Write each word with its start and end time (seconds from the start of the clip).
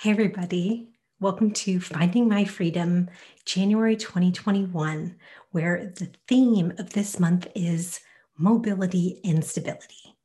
Hey, 0.00 0.12
everybody. 0.12 0.90
Welcome 1.18 1.50
to 1.54 1.80
Finding 1.80 2.28
My 2.28 2.44
Freedom, 2.44 3.10
January 3.44 3.96
2021, 3.96 5.16
where 5.50 5.92
the 5.96 6.08
theme 6.28 6.72
of 6.78 6.90
this 6.90 7.18
month 7.18 7.48
is 7.56 7.98
mobility 8.38 9.20
and 9.24 9.44
stability. 9.44 10.16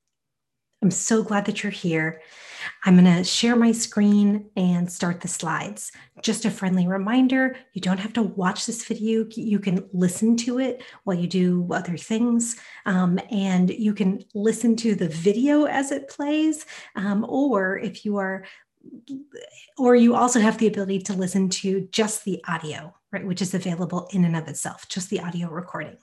I'm 0.84 0.92
so 0.92 1.24
glad 1.24 1.46
that 1.46 1.64
you're 1.64 1.72
here. 1.72 2.22
I'm 2.84 2.98
going 2.98 3.18
to 3.18 3.24
share 3.24 3.56
my 3.56 3.72
screen 3.72 4.50
and 4.58 4.92
start 4.92 5.22
the 5.22 5.30
slides. 5.30 5.94
Just 6.22 6.44
a 6.44 6.52
friendly 6.52 6.88
reminder 6.88 7.56
you 7.72 7.82
don't 7.82 8.00
have 8.00 8.12
to 8.14 8.22
watch 8.22 8.66
this 8.66 8.84
video, 8.86 9.26
you 9.32 9.60
can 9.60 9.88
listen 9.94 10.36
to 10.38 10.60
it 10.60 10.84
while 11.06 11.18
you 11.18 11.28
do 11.28 11.66
other 11.72 11.96
things, 11.96 12.58
um, 12.86 13.18
and 13.32 13.70
you 13.70 13.94
can 13.94 14.24
listen 14.34 14.76
to 14.76 14.94
the 14.94 15.08
video 15.08 15.66
as 15.66 15.92
it 15.94 16.10
plays. 16.10 16.66
Um, 16.98 17.26
or 17.30 17.78
if 17.78 18.04
you 18.04 18.18
are 18.18 18.44
or 19.78 19.96
you 19.96 20.16
also 20.16 20.40
have 20.40 20.58
the 20.58 20.68
ability 20.68 21.00
to 21.00 21.14
listen 21.14 21.50
to 21.50 21.88
just 21.92 22.26
the 22.26 22.44
audio, 22.48 22.94
right, 23.12 23.26
which 23.26 23.42
is 23.42 23.54
available 23.54 24.08
in 24.12 24.26
and 24.26 24.36
of 24.36 24.48
itself, 24.48 24.88
just 24.88 25.10
the 25.10 25.20
audio 25.20 25.50
recording 25.50 25.98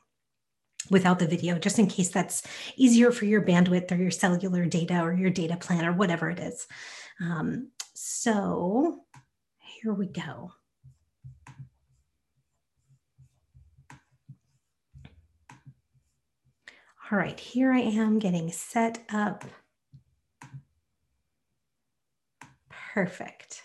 without 0.91 1.19
the 1.19 1.27
video, 1.27 1.59
just 1.59 1.79
in 1.79 1.87
case 1.87 2.09
that's 2.09 2.43
easier 2.77 3.13
for 3.13 3.27
your 3.27 3.43
bandwidth 3.43 3.93
or 3.93 3.97
your 3.97 4.11
cellular 4.11 4.65
data 4.65 5.01
or 5.01 5.13
your 5.13 5.31
data 5.31 5.57
plan 5.57 5.85
or 5.85 5.93
whatever 5.93 6.31
it 6.31 6.41
is. 6.41 6.67
Um, 7.21 7.71
so 7.95 9.05
here 9.59 9.93
we 9.93 10.07
go. 10.07 10.53
All 17.13 17.19
right, 17.19 17.39
here 17.39 17.73
I 17.73 17.81
am 17.81 18.21
getting 18.21 18.53
set 18.53 19.03
up. 19.13 19.45
Perfect. 22.93 23.63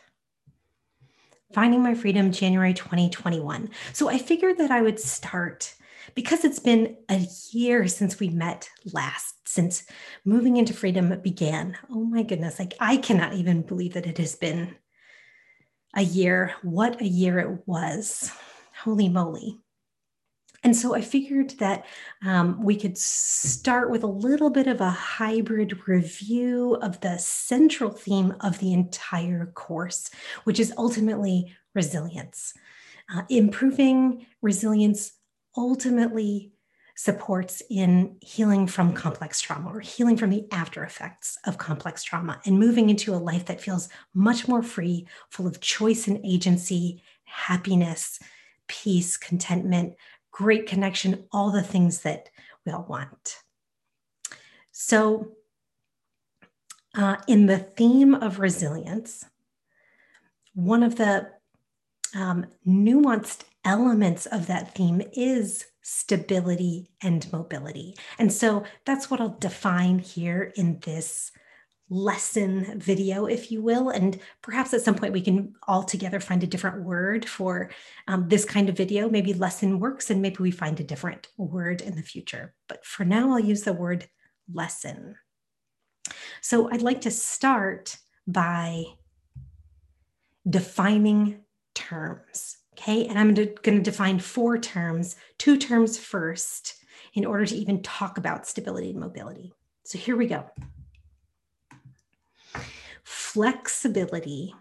Finding 1.53 1.81
My 1.81 1.95
Freedom, 1.95 2.31
January 2.31 2.73
2021. 2.73 3.69
So 3.93 4.07
I 4.07 4.19
figured 4.19 4.59
that 4.59 4.69
I 4.69 4.81
would 4.81 4.99
start 4.99 5.73
because 6.13 6.45
it's 6.45 6.59
been 6.59 6.97
a 7.09 7.25
year 7.51 7.87
since 7.87 8.19
we 8.19 8.29
met 8.29 8.69
last, 8.93 9.47
since 9.47 9.85
moving 10.25 10.57
into 10.57 10.73
freedom 10.73 11.19
began. 11.23 11.75
Oh 11.89 12.03
my 12.03 12.21
goodness, 12.21 12.59
like 12.59 12.75
I 12.79 12.97
cannot 12.97 13.33
even 13.33 13.63
believe 13.63 13.93
that 13.93 14.05
it 14.05 14.19
has 14.19 14.35
been 14.35 14.75
a 15.95 16.03
year. 16.03 16.53
What 16.61 17.01
a 17.01 17.07
year 17.07 17.39
it 17.39 17.67
was. 17.67 18.31
Holy 18.83 19.09
moly. 19.09 19.57
And 20.65 20.75
so 20.75 20.95
I 20.95 21.01
figured 21.01 21.51
that 21.59 21.85
um, 22.25 22.63
we 22.63 22.75
could 22.75 22.97
start 22.97 23.91
with 23.91 24.01
a 24.01 24.07
little 24.07 24.49
bit 24.49 24.65
of 24.65 24.81
a 24.81 24.89
hybrid 24.89 25.87
review 25.87 26.79
of 26.81 26.99
the 27.01 27.19
central 27.19 27.91
theme 27.91 28.33
of 28.41 28.57
the 28.57 28.73
entire 28.73 29.45
course, 29.53 30.09
which 30.43 30.59
is 30.59 30.73
ultimately 30.75 31.55
resilience. 31.75 32.55
Uh, 33.15 33.21
improving 33.29 34.25
resilience 34.41 35.11
ultimately 35.55 36.51
supports 36.95 37.61
in 37.69 38.17
healing 38.21 38.65
from 38.65 38.91
complex 38.91 39.39
trauma 39.39 39.69
or 39.69 39.81
healing 39.81 40.17
from 40.17 40.31
the 40.31 40.47
after 40.51 40.83
effects 40.83 41.37
of 41.45 41.59
complex 41.59 42.03
trauma 42.03 42.41
and 42.43 42.57
moving 42.57 42.89
into 42.89 43.13
a 43.13 43.17
life 43.17 43.45
that 43.45 43.61
feels 43.61 43.87
much 44.15 44.47
more 44.47 44.63
free, 44.63 45.05
full 45.29 45.45
of 45.45 45.61
choice 45.61 46.07
and 46.07 46.25
agency, 46.25 47.03
happiness, 47.25 48.17
peace, 48.67 49.17
contentment, 49.17 49.95
great 50.35 50.67
connection, 50.67 51.23
all 51.31 51.49
the 51.49 51.63
things 51.63 52.01
that 52.01 52.29
we 52.65 52.71
all 52.73 52.85
want. 52.89 53.37
So, 54.73 55.31
uh, 56.93 57.15
in 57.25 57.45
the 57.45 57.59
theme 57.59 58.13
of 58.13 58.39
resilience, 58.39 59.23
one 60.53 60.83
of 60.83 60.97
the 60.97 61.29
um, 62.13 62.47
nuanced 62.67 63.43
elements 63.63 64.25
of 64.25 64.47
that 64.47 64.75
theme 64.75 65.01
is 65.13 65.67
stability 65.81 66.89
and 67.01 67.31
mobility. 67.31 67.95
And 68.19 68.31
so 68.31 68.65
that's 68.85 69.09
what 69.09 69.21
I'll 69.21 69.37
define 69.39 69.99
here 69.99 70.51
in 70.57 70.79
this 70.79 71.31
lesson 71.89 72.79
video, 72.79 73.25
if 73.25 73.51
you 73.51 73.61
will. 73.61 73.89
And 73.89 74.19
perhaps 74.41 74.73
at 74.73 74.81
some 74.81 74.95
point 74.95 75.13
we 75.13 75.21
can 75.21 75.53
all 75.67 75.83
together 75.83 76.19
find 76.19 76.43
a 76.43 76.47
different 76.47 76.83
word 76.83 77.27
for 77.27 77.69
um, 78.07 78.27
this 78.27 78.45
kind 78.45 78.69
of 78.69 78.77
video. 78.77 79.09
Maybe 79.09 79.33
lesson 79.33 79.79
works 79.79 80.09
and 80.09 80.21
maybe 80.21 80.37
we 80.39 80.51
find 80.51 80.79
a 80.79 80.83
different 80.83 81.27
word 81.37 81.81
in 81.81 81.95
the 81.95 82.01
future. 82.01 82.53
But 82.67 82.85
for 82.85 83.05
now, 83.05 83.31
I'll 83.31 83.39
use 83.39 83.63
the 83.63 83.73
word 83.73 84.07
lesson. 84.51 85.15
So 86.41 86.69
I'd 86.71 86.81
like 86.81 87.01
to 87.01 87.11
start 87.11 87.97
by 88.27 88.85
defining 90.49 91.41
terms. 91.73 92.57
Okay, 92.73 93.07
and 93.07 93.17
I'm 93.17 93.33
going 93.33 93.77
to 93.77 93.79
define 93.79 94.19
four 94.19 94.57
terms, 94.57 95.15
two 95.37 95.57
terms 95.57 95.97
first, 95.97 96.75
in 97.13 97.25
order 97.25 97.45
to 97.45 97.55
even 97.55 97.81
talk 97.81 98.17
about 98.17 98.45
stability 98.45 98.89
and 98.89 98.99
mobility. 98.99 99.53
So 99.85 99.97
here 99.97 100.17
we 100.17 100.27
go 100.27 100.49
flexibility 103.35 104.55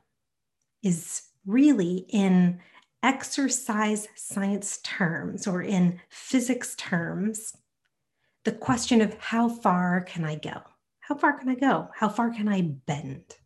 is 0.82 1.22
really 1.46 2.06
in 2.08 2.58
exercise 3.04 4.08
science 4.16 4.80
terms 4.82 5.46
or 5.46 5.62
in 5.62 6.00
physics 6.08 6.74
terms 6.74 7.56
the 8.44 8.50
question 8.50 9.00
of 9.00 9.14
how 9.20 9.48
far 9.48 10.00
can 10.00 10.24
I 10.24 10.34
go? 10.34 10.60
How 10.98 11.14
far 11.14 11.38
can 11.38 11.48
I 11.50 11.54
go? 11.54 11.88
How 11.94 12.08
far 12.08 12.30
can 12.30 12.48
I 12.48 12.62
bend? 12.62 13.36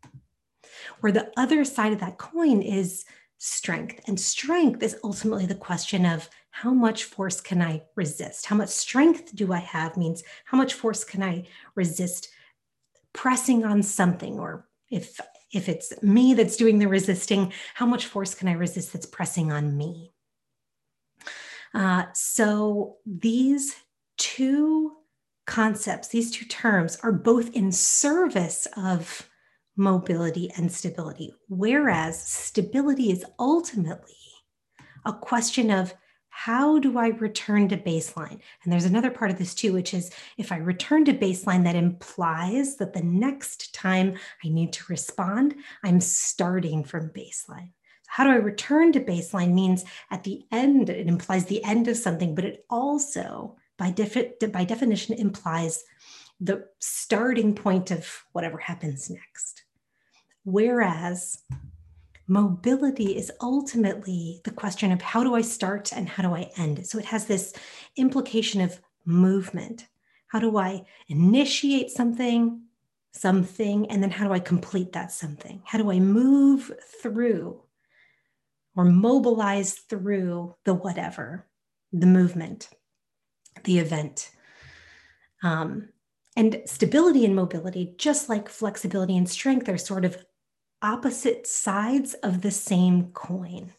Where 1.00 1.12
the 1.12 1.30
other 1.36 1.62
side 1.62 1.92
of 1.92 2.00
that 2.00 2.16
coin 2.16 2.62
is 2.62 3.04
strength. 3.36 4.00
And 4.06 4.18
strength 4.18 4.82
is 4.82 4.96
ultimately 5.04 5.44
the 5.44 5.54
question 5.54 6.06
of 6.06 6.30
how 6.52 6.72
much 6.72 7.04
force 7.04 7.42
can 7.42 7.60
I 7.60 7.82
resist? 7.96 8.46
How 8.46 8.56
much 8.56 8.70
strength 8.70 9.36
do 9.36 9.52
I 9.52 9.58
have 9.58 9.98
means 9.98 10.22
how 10.46 10.56
much 10.56 10.72
force 10.72 11.04
can 11.04 11.22
I 11.22 11.46
resist 11.74 12.30
pressing 13.12 13.66
on 13.66 13.82
something 13.82 14.40
or 14.40 14.67
if 14.90 15.20
if 15.52 15.68
it's 15.68 15.92
me 16.02 16.34
that's 16.34 16.56
doing 16.56 16.78
the 16.78 16.88
resisting 16.88 17.52
how 17.74 17.86
much 17.86 18.06
force 18.06 18.34
can 18.34 18.48
i 18.48 18.52
resist 18.52 18.92
that's 18.92 19.06
pressing 19.06 19.52
on 19.52 19.76
me? 19.76 20.12
Uh, 21.74 22.04
so 22.14 22.96
these 23.06 23.76
two 24.16 24.92
concepts 25.46 26.08
these 26.08 26.30
two 26.30 26.44
terms 26.46 26.98
are 27.02 27.12
both 27.12 27.54
in 27.54 27.72
service 27.72 28.66
of 28.76 29.28
mobility 29.76 30.50
and 30.56 30.70
stability 30.70 31.32
whereas 31.48 32.20
stability 32.20 33.10
is 33.10 33.24
ultimately 33.38 34.14
a 35.06 35.12
question 35.12 35.70
of 35.70 35.94
how 36.38 36.78
do 36.78 36.96
I 36.96 37.08
return 37.08 37.68
to 37.68 37.76
baseline? 37.76 38.38
And 38.62 38.72
there's 38.72 38.84
another 38.84 39.10
part 39.10 39.32
of 39.32 39.38
this 39.38 39.56
too, 39.56 39.72
which 39.72 39.92
is 39.92 40.12
if 40.36 40.52
I 40.52 40.58
return 40.58 41.04
to 41.06 41.12
baseline, 41.12 41.64
that 41.64 41.74
implies 41.74 42.76
that 42.76 42.92
the 42.92 43.02
next 43.02 43.74
time 43.74 44.16
I 44.44 44.48
need 44.48 44.72
to 44.74 44.84
respond, 44.88 45.56
I'm 45.82 46.00
starting 46.00 46.84
from 46.84 47.10
baseline. 47.10 47.72
How 48.06 48.22
do 48.22 48.30
I 48.30 48.36
return 48.36 48.92
to 48.92 49.00
baseline 49.00 49.52
means 49.52 49.84
at 50.12 50.22
the 50.22 50.46
end, 50.52 50.90
it 50.90 51.08
implies 51.08 51.46
the 51.46 51.64
end 51.64 51.88
of 51.88 51.96
something, 51.96 52.36
but 52.36 52.44
it 52.44 52.64
also, 52.70 53.56
by, 53.76 53.90
defi- 53.90 54.34
by 54.52 54.62
definition, 54.62 55.16
implies 55.16 55.82
the 56.40 56.68
starting 56.78 57.52
point 57.52 57.90
of 57.90 58.08
whatever 58.30 58.58
happens 58.58 59.10
next. 59.10 59.64
Whereas 60.44 61.42
mobility 62.28 63.16
is 63.16 63.32
ultimately 63.40 64.40
the 64.44 64.50
question 64.50 64.92
of 64.92 65.00
how 65.00 65.24
do 65.24 65.34
I 65.34 65.40
start 65.40 65.92
and 65.92 66.08
how 66.08 66.22
do 66.22 66.34
I 66.34 66.50
end? 66.58 66.86
So 66.86 66.98
it 66.98 67.06
has 67.06 67.24
this 67.24 67.54
implication 67.96 68.60
of 68.60 68.78
movement. 69.06 69.86
How 70.28 70.38
do 70.38 70.58
I 70.58 70.84
initiate 71.08 71.90
something, 71.90 72.60
something, 73.12 73.90
and 73.90 74.02
then 74.02 74.10
how 74.10 74.26
do 74.26 74.32
I 74.32 74.40
complete 74.40 74.92
that 74.92 75.10
something? 75.10 75.62
How 75.64 75.78
do 75.78 75.90
I 75.90 75.98
move 75.98 76.70
through 77.02 77.62
or 78.76 78.84
mobilize 78.84 79.74
through 79.74 80.54
the 80.64 80.74
whatever, 80.74 81.46
the 81.92 82.06
movement, 82.06 82.68
the 83.64 83.78
event? 83.78 84.30
Um, 85.42 85.88
and 86.36 86.60
stability 86.66 87.24
and 87.24 87.34
mobility, 87.34 87.94
just 87.96 88.28
like 88.28 88.50
flexibility 88.50 89.16
and 89.16 89.28
strength, 89.28 89.68
are 89.68 89.78
sort 89.78 90.04
of 90.04 90.24
opposite 90.82 91.46
sides 91.46 92.14
of 92.14 92.40
the 92.40 92.50
same 92.50 93.10
coin. 93.12 93.72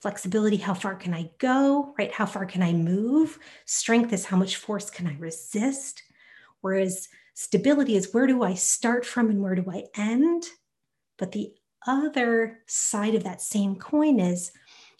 Flexibility, 0.00 0.58
how 0.58 0.74
far 0.74 0.94
can 0.94 1.14
I 1.14 1.30
go, 1.38 1.94
right? 1.98 2.12
How 2.12 2.26
far 2.26 2.44
can 2.44 2.62
I 2.62 2.72
move? 2.72 3.38
Strength 3.64 4.12
is 4.12 4.26
how 4.26 4.36
much 4.36 4.56
force 4.56 4.90
can 4.90 5.06
I 5.06 5.16
resist? 5.18 6.02
Whereas 6.60 7.08
stability 7.34 7.96
is 7.96 8.12
where 8.12 8.26
do 8.26 8.42
I 8.42 8.54
start 8.54 9.06
from 9.06 9.30
and 9.30 9.42
where 9.42 9.54
do 9.54 9.64
I 9.70 9.84
end? 9.96 10.44
But 11.18 11.32
the 11.32 11.54
other 11.86 12.60
side 12.66 13.14
of 13.14 13.24
that 13.24 13.40
same 13.40 13.76
coin 13.76 14.20
is 14.20 14.52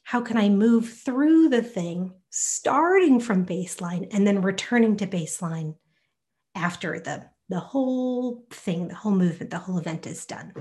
how 0.05 0.21
can 0.21 0.37
I 0.37 0.49
move 0.49 0.89
through 0.89 1.49
the 1.49 1.63
thing 1.63 2.13
starting 2.31 3.21
from 3.21 3.47
baseline 3.47 4.09
and 4.13 4.27
then 4.27 4.43
returning 4.43 4.97
to 4.99 5.07
baseline 5.07 5.77
after 6.55 6.99
the, 6.99 7.27
the 7.49 7.61
whole 7.61 8.47
thing, 8.51 8.89
the 8.89 8.95
whole 8.95 9.13
movement, 9.13 9.51
the 9.51 9.59
whole 9.59 9.79
event 9.79 10.07
is 10.07 10.25
done 10.27 10.53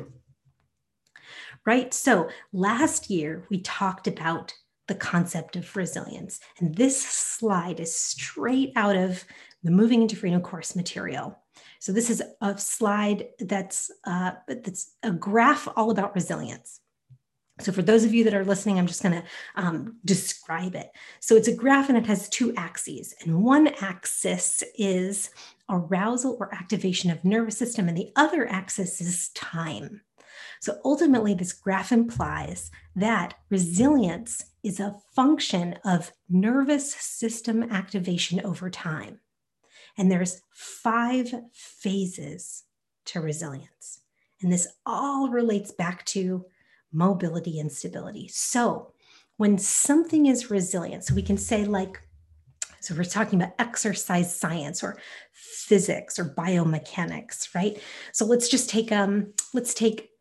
right? 1.65 1.93
So 1.93 2.29
last 2.51 3.09
year 3.09 3.45
we 3.49 3.61
talked 3.61 4.07
about 4.07 4.53
the 4.87 4.95
concept 4.95 5.55
of 5.55 5.75
resilience. 5.75 6.39
And 6.59 6.75
this 6.75 7.01
slide 7.01 7.79
is 7.79 7.95
straight 7.95 8.73
out 8.75 8.95
of 8.95 9.23
the 9.63 9.71
Moving 9.71 10.01
into 10.01 10.15
Freedom 10.15 10.41
course 10.41 10.75
material. 10.75 11.39
So 11.79 11.91
this 11.91 12.09
is 12.09 12.21
a 12.41 12.57
slide 12.57 13.27
that's 13.39 13.91
uh, 14.05 14.31
that's 14.47 14.95
a 15.03 15.11
graph 15.11 15.67
all 15.75 15.91
about 15.91 16.15
resilience. 16.15 16.79
So 17.59 17.71
for 17.71 17.83
those 17.83 18.03
of 18.03 18.13
you 18.13 18.23
that 18.23 18.33
are 18.33 18.43
listening, 18.43 18.79
I'm 18.79 18.87
just 18.87 19.03
going 19.03 19.21
to 19.21 19.23
um, 19.55 19.97
describe 20.05 20.75
it. 20.75 20.89
So 21.19 21.35
it's 21.35 21.47
a 21.47 21.55
graph 21.55 21.87
and 21.87 21.97
it 21.97 22.07
has 22.07 22.27
two 22.29 22.53
axes, 22.55 23.13
and 23.21 23.43
one 23.43 23.67
axis 23.79 24.63
is 24.77 25.29
arousal 25.69 26.35
or 26.39 26.53
activation 26.53 27.11
of 27.11 27.23
nervous 27.23 27.57
system, 27.57 27.87
and 27.87 27.97
the 27.97 28.11
other 28.15 28.49
axis 28.49 28.99
is 28.99 29.29
time. 29.29 30.01
So 30.63 30.79
ultimately, 30.85 31.33
this 31.33 31.51
graph 31.51 31.91
implies 31.91 32.71
that 32.95 33.33
resilience 33.49 34.45
is 34.63 34.79
a 34.79 34.95
function 35.13 35.77
of 35.83 36.13
nervous 36.29 36.89
system 36.93 37.63
activation 37.63 38.39
over 38.45 38.69
time. 38.69 39.19
And 39.97 40.09
there's 40.09 40.41
five 40.53 41.33
phases 41.51 42.63
to 43.07 43.19
resilience. 43.19 43.99
And 44.41 44.53
this 44.53 44.69
all 44.85 45.27
relates 45.27 45.73
back 45.73 46.05
to 46.05 46.45
mobility 46.93 47.59
and 47.59 47.69
stability. 47.69 48.29
So 48.29 48.93
when 49.35 49.57
something 49.57 50.27
is 50.27 50.49
resilient, 50.49 51.03
so 51.03 51.13
we 51.13 51.23
can 51.23 51.37
say 51.37 51.65
like, 51.65 51.99
so 52.79 52.95
we're 52.95 53.03
talking 53.03 53.41
about 53.41 53.55
exercise 53.59 54.33
science 54.33 54.81
or 54.81 54.97
physics 55.33 56.17
or 56.17 56.33
biomechanics, 56.33 57.53
right? 57.53 57.77
So 58.13 58.23
let's 58.23 58.47
just 58.47 58.69
take 58.69 58.93
um 58.93 59.33
let's 59.53 59.73
take 59.73 60.12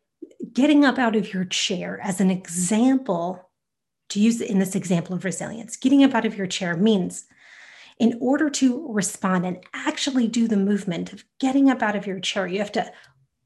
getting 0.51 0.85
up 0.85 0.97
out 0.97 1.15
of 1.15 1.33
your 1.33 1.45
chair 1.45 1.99
as 2.03 2.19
an 2.19 2.29
example 2.29 3.49
to 4.09 4.19
use 4.19 4.41
in 4.41 4.59
this 4.59 4.75
example 4.75 5.15
of 5.15 5.25
resilience 5.25 5.77
getting 5.77 6.03
up 6.03 6.13
out 6.13 6.25
of 6.25 6.37
your 6.37 6.47
chair 6.47 6.75
means 6.75 7.25
in 7.99 8.17
order 8.21 8.49
to 8.49 8.91
respond 8.91 9.45
and 9.45 9.63
actually 9.73 10.27
do 10.27 10.47
the 10.47 10.57
movement 10.57 11.13
of 11.13 11.23
getting 11.39 11.69
up 11.69 11.81
out 11.81 11.95
of 11.95 12.07
your 12.07 12.19
chair 12.19 12.47
you 12.47 12.59
have 12.59 12.71
to 12.71 12.91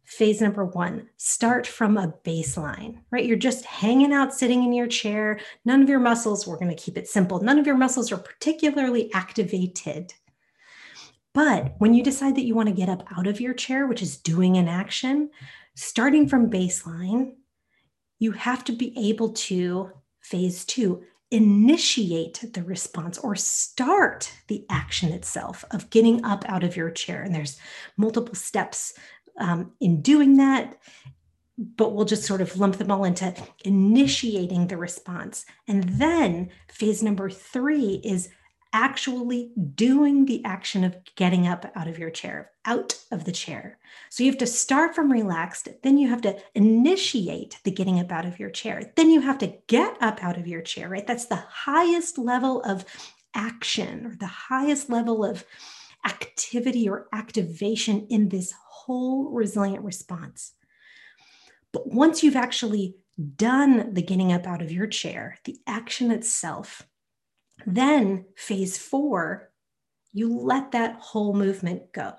phase 0.08 0.40
number 0.40 0.64
one 0.64 1.06
start 1.18 1.68
from 1.68 1.98
a 1.98 2.14
baseline 2.24 3.00
right? 3.12 3.26
You're 3.26 3.38
just 3.38 3.66
hanging 3.66 4.14
out 4.14 4.34
sitting 4.34 4.64
in 4.64 4.72
your 4.72 4.88
chair. 4.88 5.40
None 5.66 5.82
of 5.82 5.90
your 5.90 6.00
muscles 6.00 6.48
we're 6.48 6.58
going 6.58 6.74
to 6.74 6.82
keep 6.82 6.98
it 6.98 7.10
simple 7.10 7.42
none 7.42 7.60
of 7.60 7.68
your 7.68 7.78
muscles 7.78 8.12
are 8.12 8.18
particularly 8.18 9.14
activated. 9.14 10.14
But 11.34 11.76
when 11.78 11.94
you 11.94 12.04
decide 12.04 12.36
that 12.36 12.46
you 12.46 12.56
want 12.56 12.70
to 12.70 12.76
get 12.76 12.90
up 12.90 13.04
out 13.18 13.28
of 13.28 13.42
your 13.42 13.54
chair 13.54 13.86
which 13.86 14.02
is 14.02 14.18
doing 14.18 14.56
an 14.56 14.70
action 14.70 15.30
starting 15.78 16.28
from 16.28 16.50
baseline, 16.50 17.34
you 18.18 18.32
have 18.32 18.64
to 18.64 18.72
be 18.72 18.94
able 18.98 19.32
to, 19.32 19.92
phase 20.22 20.66
two, 20.66 21.04
initiate 21.30 22.44
the 22.54 22.64
response 22.64 23.20
or 23.20 23.36
start 23.36 24.32
the 24.48 24.66
action 24.72 25.12
itself 25.12 25.64
of 25.72 25.90
getting 25.92 26.24
up 26.26 26.44
out 26.50 26.64
of 26.64 26.76
your 26.76 26.90
chair. 26.90 27.22
And 27.22 27.36
there's 27.36 27.60
multiple 27.96 28.34
steps 28.34 28.94
um, 29.40 29.72
in 29.80 30.02
doing 30.02 30.38
that, 30.38 30.78
but 31.58 31.94
we'll 31.94 32.06
just 32.06 32.24
sort 32.24 32.42
of 32.42 32.58
lump 32.58 32.78
them 32.78 32.90
all 32.90 33.04
into 33.04 33.32
initiating 33.64 34.68
the 34.68 34.78
response. 34.78 35.46
And 35.68 35.84
then 35.84 36.50
phase 36.70 37.04
number 37.04 37.30
three 37.30 38.02
is 38.04 38.30
actually 38.74 39.52
doing 39.76 40.26
the 40.26 40.44
action 40.46 40.84
of 40.84 40.98
getting 41.16 41.48
up 41.48 41.72
out 41.76 41.88
of 41.88 41.98
your 41.98 42.10
chair, 42.10 42.52
out 42.66 42.98
of 43.12 43.26
the 43.26 43.32
chair. 43.32 43.78
So 44.10 44.24
you 44.24 44.32
have 44.32 44.40
to 44.40 44.48
start 44.48 44.96
from 44.96 45.12
relaxed, 45.12 45.70
then 45.84 45.98
you 45.98 46.10
have 46.10 46.22
to 46.22 46.38
initiate 46.56 47.60
the 47.64 47.72
getting 47.72 48.00
up 48.00 48.12
out 48.12 48.26
of 48.26 48.40
your 48.40 48.50
chair. 48.50 48.92
Then 48.96 49.10
you 49.10 49.22
have 49.22 49.38
to 49.40 49.54
get 49.68 49.98
up 50.02 50.24
out 50.24 50.38
of 50.38 50.48
your 50.48 50.62
chair, 50.62 50.90
right? 50.90 51.08
That's 51.08 51.26
the 51.26 51.36
highest 51.36 52.18
level 52.18 52.62
of 52.62 52.86
action 53.34 54.06
or 54.06 54.16
the 54.16 54.28
highest 54.28 54.90
level 54.90 55.24
of 55.24 55.46
activity 56.06 56.88
or 56.88 57.08
activation 57.14 58.08
in 58.10 58.30
this 58.30 58.54
whole 58.70 59.30
resilient 59.32 59.84
response. 59.84 60.54
But 61.74 61.88
once 61.88 62.24
you've 62.24 62.36
actually 62.36 62.96
done 63.36 63.94
the 63.94 64.02
getting 64.02 64.32
up 64.32 64.46
out 64.48 64.62
of 64.62 64.72
your 64.72 64.88
chair, 64.88 65.38
the 65.44 65.58
action 65.68 66.12
itself, 66.12 66.88
then, 67.66 68.26
phase 68.36 68.78
four, 68.78 69.52
you 70.14 70.38
let 70.40 70.72
that 70.72 70.96
whole 71.00 71.34
movement 71.34 71.92
go. 71.94 72.14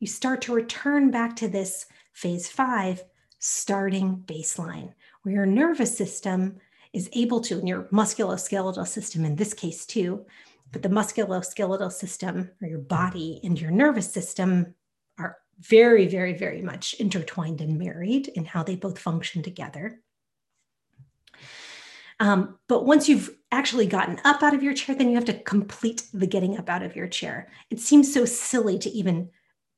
You 0.00 0.06
start 0.06 0.42
to 0.42 0.54
return 0.54 1.10
back 1.10 1.36
to 1.36 1.48
this 1.48 1.86
phase 2.12 2.48
five, 2.48 3.02
starting 3.38 4.22
baseline, 4.26 4.92
where 5.22 5.34
your 5.34 5.46
nervous 5.46 5.96
system 5.96 6.58
is 6.92 7.08
able 7.12 7.40
to, 7.40 7.58
and 7.58 7.68
your 7.68 7.84
musculoskeletal 7.84 8.86
system 8.86 9.24
in 9.24 9.36
this 9.36 9.54
case 9.54 9.86
too, 9.86 10.24
but 10.72 10.82
the 10.82 10.88
musculoskeletal 10.88 11.92
system 11.92 12.50
or 12.60 12.68
your 12.68 12.78
body 12.78 13.40
and 13.44 13.60
your 13.60 13.70
nervous 13.70 14.10
system 14.12 14.74
are 15.18 15.38
very, 15.60 16.06
very, 16.06 16.36
very 16.36 16.62
much 16.62 16.94
intertwined 16.94 17.60
and 17.60 17.78
married 17.78 18.28
in 18.28 18.44
how 18.44 18.62
they 18.62 18.76
both 18.76 18.98
function 18.98 19.42
together. 19.42 20.00
Um, 22.22 22.56
but 22.68 22.86
once 22.86 23.08
you've 23.08 23.30
actually 23.50 23.86
gotten 23.86 24.20
up 24.24 24.44
out 24.44 24.54
of 24.54 24.62
your 24.62 24.74
chair, 24.74 24.94
then 24.94 25.08
you 25.08 25.16
have 25.16 25.24
to 25.24 25.42
complete 25.42 26.04
the 26.14 26.28
getting 26.28 26.56
up 26.56 26.70
out 26.70 26.84
of 26.84 26.94
your 26.94 27.08
chair. 27.08 27.48
It 27.68 27.80
seems 27.80 28.14
so 28.14 28.24
silly 28.24 28.78
to 28.78 28.90
even 28.90 29.28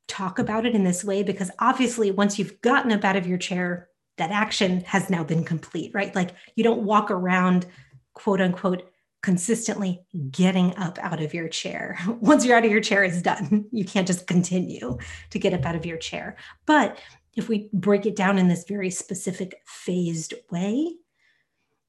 talk 0.08 0.38
about 0.38 0.66
it 0.66 0.74
in 0.74 0.84
this 0.84 1.02
way 1.02 1.22
because 1.22 1.50
obviously, 1.58 2.10
once 2.10 2.38
you've 2.38 2.60
gotten 2.60 2.92
up 2.92 3.02
out 3.02 3.16
of 3.16 3.26
your 3.26 3.38
chair, 3.38 3.88
that 4.18 4.30
action 4.30 4.82
has 4.82 5.08
now 5.08 5.24
been 5.24 5.42
complete, 5.42 5.92
right? 5.94 6.14
Like 6.14 6.32
you 6.54 6.62
don't 6.62 6.82
walk 6.82 7.10
around, 7.10 7.64
quote 8.12 8.42
unquote, 8.42 8.90
consistently 9.22 10.04
getting 10.30 10.76
up 10.76 10.98
out 10.98 11.22
of 11.22 11.32
your 11.32 11.48
chair. 11.48 11.98
Once 12.20 12.44
you're 12.44 12.58
out 12.58 12.66
of 12.66 12.70
your 12.70 12.82
chair, 12.82 13.04
it's 13.04 13.22
done. 13.22 13.64
You 13.72 13.86
can't 13.86 14.06
just 14.06 14.26
continue 14.26 14.98
to 15.30 15.38
get 15.38 15.54
up 15.54 15.64
out 15.64 15.76
of 15.76 15.86
your 15.86 15.96
chair. 15.96 16.36
But 16.66 16.98
if 17.34 17.48
we 17.48 17.70
break 17.72 18.04
it 18.04 18.16
down 18.16 18.36
in 18.36 18.48
this 18.48 18.64
very 18.68 18.90
specific 18.90 19.62
phased 19.64 20.34
way, 20.50 20.96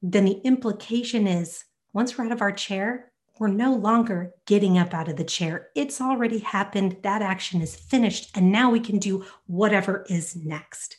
then 0.02 0.26
the 0.26 0.42
implication 0.44 1.28
is 1.28 1.64
once 1.94 2.18
we're 2.18 2.26
out 2.26 2.32
of 2.32 2.42
our 2.42 2.52
chair, 2.52 3.12
we're 3.40 3.48
no 3.48 3.74
longer 3.74 4.34
getting 4.46 4.78
up 4.78 4.94
out 4.94 5.10
of 5.10 5.18
the 5.18 5.24
chair. 5.24 5.68
It's 5.76 6.00
already 6.00 6.40
happened. 6.40 6.98
That 7.04 7.22
action 7.22 7.62
is 7.62 7.76
finished. 7.76 8.32
And 8.36 8.52
now 8.52 8.70
we 8.70 8.80
can 8.80 8.98
do 8.98 9.26
whatever 9.48 10.06
is 10.10 10.36
next. 10.36 10.98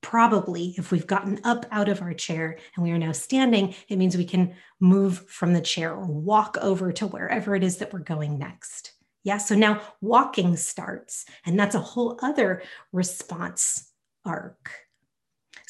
Probably, 0.00 0.74
if 0.78 0.90
we've 0.90 1.06
gotten 1.06 1.40
up 1.44 1.66
out 1.70 1.88
of 1.88 2.00
our 2.00 2.14
chair 2.14 2.58
and 2.74 2.84
we 2.84 2.90
are 2.92 2.98
now 2.98 3.12
standing, 3.12 3.74
it 3.88 3.96
means 3.96 4.16
we 4.16 4.24
can 4.24 4.54
move 4.80 5.26
from 5.28 5.52
the 5.52 5.60
chair 5.60 5.94
or 5.94 6.06
walk 6.06 6.56
over 6.60 6.92
to 6.92 7.06
wherever 7.06 7.54
it 7.54 7.62
is 7.62 7.78
that 7.78 7.92
we're 7.92 8.00
going 8.00 8.38
next. 8.38 8.92
Yeah, 9.22 9.38
so 9.38 9.54
now 9.54 9.80
walking 10.02 10.56
starts, 10.56 11.24
and 11.46 11.58
that's 11.58 11.74
a 11.74 11.80
whole 11.80 12.18
other 12.22 12.62
response 12.92 13.90
arc. 14.26 14.83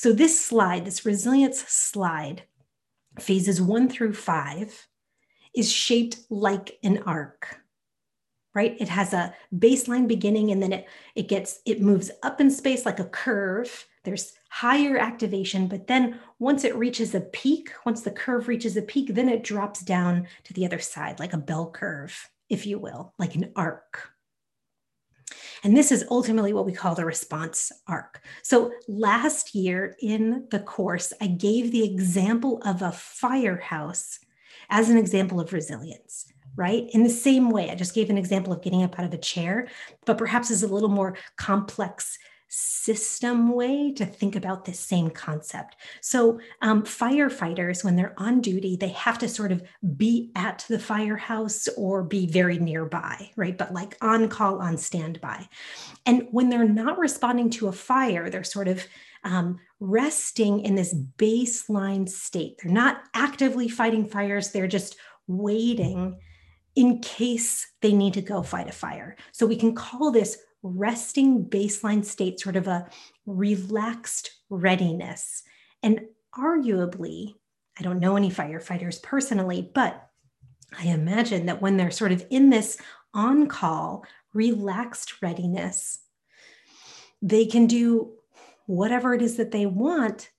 So, 0.05 0.13
this 0.13 0.39
slide, 0.39 0.85
this 0.85 1.07
resilience 1.07 1.61
slide, 1.67 2.43
phases 3.19 3.63
one 3.63 3.89
through 3.89 4.13
five 4.13 4.87
is 5.57 5.73
shaped 5.73 6.19
like 6.29 6.79
an 6.83 7.03
arc 7.07 7.61
right? 8.55 8.77
It 8.79 8.91
has 8.91 9.15
a 9.15 9.35
baseline 9.57 10.07
beginning 10.07 10.51
and 10.51 10.63
then 10.63 10.75
it 10.75 10.87
it 11.15 11.29
gets 11.29 11.61
it 11.65 11.81
moves 11.81 12.11
up 12.23 12.39
in 12.39 12.51
space 12.51 12.85
like 12.85 13.01
a 13.01 13.07
curve. 13.07 13.87
There's 14.05 14.35
higher 14.51 14.99
activation 14.99 15.69
but 15.69 15.87
then 15.87 16.21
once 16.39 16.65
it 16.65 16.77
reaches 16.77 17.15
a 17.15 17.23
peak 17.23 17.71
once 17.87 18.03
the 18.03 18.11
curve 18.11 18.47
reaches 18.47 18.77
a 18.77 18.83
peak 18.83 19.15
then 19.15 19.31
it 19.31 19.43
drops 19.43 19.81
down 19.81 20.27
to 20.43 20.53
the 20.53 20.67
other 20.67 20.81
side 20.81 21.19
like 21.19 21.33
a 21.33 21.39
bell 21.39 21.71
curve 21.71 22.29
if 22.51 22.67
you 22.67 22.79
will 22.79 23.15
like 23.19 23.37
an 23.37 23.53
arc 23.57 24.14
and 25.63 25.77
this 25.77 25.93
is 25.93 26.05
ultimately 26.11 26.53
what 26.53 26.67
we 26.67 26.73
call 26.73 26.95
the 26.95 27.05
response 27.05 27.73
arc. 27.87 28.23
So 28.43 28.73
last 28.89 29.55
year 29.55 29.97
in 30.01 30.47
the 30.51 30.61
course, 30.61 31.13
I 31.21 31.27
gave 31.29 31.73
the 31.73 31.85
example 31.85 32.61
of 32.63 32.83
a 32.83 32.93
firehouse 32.93 34.19
as 34.71 34.89
an 34.91 34.99
example 34.99 35.41
of 35.41 35.53
resilience 35.53 36.27
right? 36.57 36.89
In 36.93 37.03
the 37.03 37.11
same 37.11 37.51
way, 37.51 37.71
I 37.71 37.75
just 37.75 37.95
gave 37.95 38.11
an 38.11 38.19
example 38.19 38.53
of 38.53 38.63
getting 38.63 38.85
up 38.85 38.99
out 38.99 39.05
of 39.05 39.13
a 39.13 39.19
chair, 39.19 39.69
but 40.05 40.19
perhaps 40.19 40.51
is 40.51 40.63
a 40.63 40.73
little 40.73 40.89
more 40.89 41.17
complex 41.37 42.17
system 42.57 43.53
way 43.53 43.93
to 43.93 44.07
think 44.07 44.37
about 44.37 44.65
this 44.65 44.79
same 44.79 45.11
concept. 45.11 45.77
So, 46.01 46.39
um, 46.63 46.85
firefighters, 46.85 47.83
when 47.83 47.97
they're 47.97 48.15
on 48.17 48.41
duty, 48.41 48.77
they 48.77 48.91
have 48.91 49.19
to 49.19 49.29
sort 49.29 49.51
of 49.51 49.63
be 49.97 50.31
at 50.37 50.65
the 50.69 50.79
firehouse 50.79 51.69
or 51.77 52.05
be 52.05 52.27
very 52.27 52.59
nearby, 52.59 53.31
right? 53.37 53.59
But 53.59 53.73
like 53.73 53.97
on 54.01 54.29
call, 54.29 54.61
on 54.61 54.79
standby. 54.79 55.49
And 56.07 56.29
when 56.31 56.49
they're 56.49 56.69
not 56.69 56.99
responding 56.99 57.51
to 57.51 57.69
a 57.69 57.73
fire, 57.73 58.31
they're 58.31 58.45
sort 58.45 58.69
of 58.69 58.85
um, 59.25 59.59
resting 59.81 60.61
in 60.61 60.75
this 60.75 60.95
baseline 60.95 62.09
state. 62.09 62.61
They're 62.63 62.73
not 62.73 63.03
actively 63.15 63.69
fighting 63.69 64.07
fires, 64.07 64.53
they're 64.53 64.69
just 64.69 64.97
waiting 65.27 66.19
in 66.77 67.01
case 67.01 67.67
they 67.81 67.93
need 67.93 68.15
to 68.15 68.23
go 68.23 68.43
fight 68.43 68.69
a 68.69 68.73
fire. 68.73 69.17
So 69.33 69.47
we 69.47 69.57
can 69.57 69.75
call 69.75 70.11
this 70.11 70.39
resting 70.65 71.45
baseline 71.45 72.05
state, 72.05 72.41
sort 72.41 72.57
of 72.57 72.67
a 72.67 72.89
relaxed 73.27 74.33
readiness. 74.49 75.43
And 75.83 76.07
arguably, 76.37 77.35
I 77.79 77.83
don't 77.83 78.01
know 78.01 78.17
any 78.17 78.31
firefighters 78.31 79.01
personally, 79.03 79.71
but 79.75 80.09
I 80.77 80.87
imagine 80.87 81.47
that 81.47 81.63
when 81.63 81.77
they're 81.77 81.91
sort 81.91 82.13
of 82.13 82.27
in 82.31 82.51
this 82.51 82.79
on 83.13 83.47
call, 83.47 84.05
relaxed 84.33 85.23
readiness, 85.23 86.01
they 87.23 87.47
can 87.47 87.67
do 87.67 88.15
whatever 88.67 89.15
it 89.15 89.23
is 89.23 89.37
that 89.37 89.51
they 89.51 89.67
want 89.67 90.31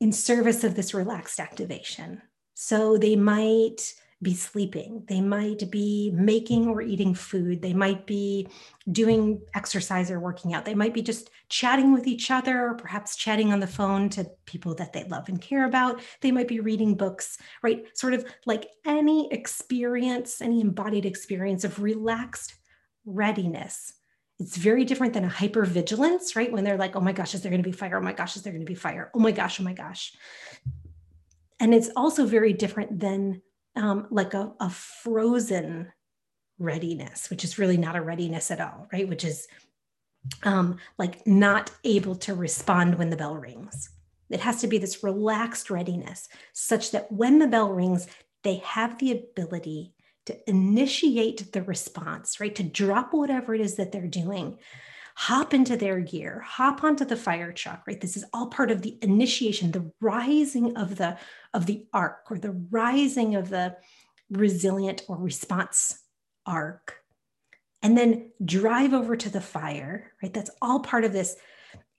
in 0.00 0.12
service 0.12 0.64
of 0.64 0.74
this 0.74 0.92
relaxed 0.92 1.38
activation. 1.38 2.20
So 2.54 2.98
they 2.98 3.16
might 3.16 3.94
be 4.22 4.34
sleeping. 4.34 5.02
They 5.08 5.20
might 5.20 5.70
be 5.70 6.10
making 6.14 6.68
or 6.68 6.82
eating 6.82 7.14
food. 7.14 7.62
They 7.62 7.72
might 7.72 8.06
be 8.06 8.48
doing 8.92 9.40
exercise 9.54 10.10
or 10.10 10.20
working 10.20 10.52
out. 10.52 10.66
They 10.66 10.74
might 10.74 10.92
be 10.92 11.00
just 11.00 11.30
chatting 11.48 11.92
with 11.92 12.06
each 12.06 12.30
other, 12.30 12.66
or 12.68 12.74
perhaps 12.74 13.16
chatting 13.16 13.52
on 13.52 13.60
the 13.60 13.66
phone 13.66 14.10
to 14.10 14.30
people 14.44 14.74
that 14.74 14.92
they 14.92 15.04
love 15.04 15.28
and 15.28 15.40
care 15.40 15.64
about. 15.64 16.00
They 16.20 16.32
might 16.32 16.48
be 16.48 16.60
reading 16.60 16.96
books, 16.96 17.38
right? 17.62 17.86
Sort 17.96 18.12
of 18.12 18.26
like 18.44 18.68
any 18.84 19.32
experience, 19.32 20.42
any 20.42 20.60
embodied 20.60 21.06
experience 21.06 21.64
of 21.64 21.82
relaxed 21.82 22.54
readiness. 23.06 23.94
It's 24.38 24.56
very 24.56 24.84
different 24.84 25.14
than 25.14 25.24
a 25.24 25.28
hypervigilance, 25.28 26.36
right? 26.36 26.52
When 26.52 26.64
they're 26.64 26.76
like, 26.76 26.94
oh 26.94 27.00
my 27.00 27.12
gosh, 27.12 27.34
is 27.34 27.42
there 27.42 27.50
going 27.50 27.62
to 27.62 27.68
be 27.68 27.76
fire? 27.76 27.96
Oh 27.96 28.02
my 28.02 28.12
gosh, 28.12 28.36
is 28.36 28.42
there 28.42 28.52
going 28.52 28.64
to 28.64 28.70
be 28.70 28.74
fire? 28.74 29.10
Oh 29.14 29.18
my 29.18 29.32
gosh, 29.32 29.60
oh 29.60 29.64
my 29.64 29.74
gosh. 29.74 30.14
And 31.58 31.74
it's 31.74 31.90
also 31.96 32.26
very 32.26 32.52
different 32.52 33.00
than 33.00 33.42
um, 33.76 34.06
like 34.10 34.34
a, 34.34 34.52
a 34.60 34.70
frozen 34.70 35.92
readiness, 36.58 37.30
which 37.30 37.44
is 37.44 37.58
really 37.58 37.76
not 37.76 37.96
a 37.96 38.02
readiness 38.02 38.50
at 38.50 38.60
all, 38.60 38.86
right? 38.92 39.08
Which 39.08 39.24
is 39.24 39.48
um, 40.42 40.78
like 40.98 41.26
not 41.26 41.70
able 41.84 42.14
to 42.16 42.34
respond 42.34 42.98
when 42.98 43.10
the 43.10 43.16
bell 43.16 43.36
rings. 43.36 43.90
It 44.28 44.40
has 44.40 44.60
to 44.60 44.68
be 44.68 44.78
this 44.78 45.02
relaxed 45.02 45.70
readiness, 45.70 46.28
such 46.52 46.92
that 46.92 47.10
when 47.10 47.38
the 47.38 47.48
bell 47.48 47.72
rings, 47.72 48.06
they 48.44 48.56
have 48.56 48.98
the 48.98 49.12
ability 49.12 49.94
to 50.26 50.48
initiate 50.48 51.52
the 51.52 51.62
response, 51.62 52.38
right? 52.38 52.54
To 52.54 52.62
drop 52.62 53.12
whatever 53.12 53.54
it 53.54 53.60
is 53.60 53.76
that 53.76 53.90
they're 53.90 54.06
doing, 54.06 54.58
hop 55.20 55.52
into 55.52 55.76
their 55.76 56.00
gear, 56.00 56.40
hop 56.40 56.82
onto 56.82 57.04
the 57.04 57.14
fire 57.14 57.52
truck, 57.52 57.82
right? 57.86 58.00
This 58.00 58.16
is 58.16 58.24
all 58.32 58.46
part 58.46 58.70
of 58.70 58.80
the 58.80 58.96
initiation, 59.02 59.70
the 59.70 59.92
rising 60.00 60.78
of 60.78 60.96
the 60.96 61.18
of 61.52 61.66
the 61.66 61.84
arc 61.92 62.30
or 62.30 62.38
the 62.38 62.52
rising 62.70 63.34
of 63.34 63.50
the 63.50 63.76
resilient 64.30 65.02
or 65.08 65.18
response 65.18 66.04
arc. 66.46 66.94
And 67.82 67.98
then 67.98 68.30
drive 68.42 68.94
over 68.94 69.14
to 69.14 69.28
the 69.28 69.42
fire, 69.42 70.10
right? 70.22 70.32
That's 70.32 70.50
all 70.62 70.80
part 70.80 71.04
of 71.04 71.12
this 71.12 71.36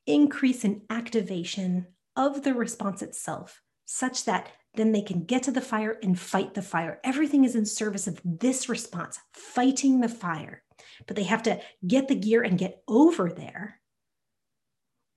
increase 0.07 0.65
in 0.65 0.81
activation 0.89 1.85
of 2.15 2.41
the 2.41 2.55
response 2.55 3.03
itself, 3.03 3.61
such 3.85 4.25
that 4.25 4.49
then 4.73 4.93
they 4.93 5.03
can 5.03 5.25
get 5.25 5.43
to 5.43 5.51
the 5.51 5.61
fire 5.61 5.95
and 6.01 6.19
fight 6.19 6.55
the 6.55 6.63
fire. 6.63 6.99
Everything 7.03 7.43
is 7.43 7.55
in 7.55 7.67
service 7.67 8.07
of 8.07 8.19
this 8.25 8.67
response, 8.67 9.19
fighting 9.31 10.01
the 10.01 10.09
fire 10.09 10.63
but 11.07 11.15
they 11.15 11.23
have 11.23 11.43
to 11.43 11.59
get 11.85 12.07
the 12.07 12.15
gear 12.15 12.41
and 12.41 12.57
get 12.57 12.83
over 12.87 13.29
there, 13.29 13.79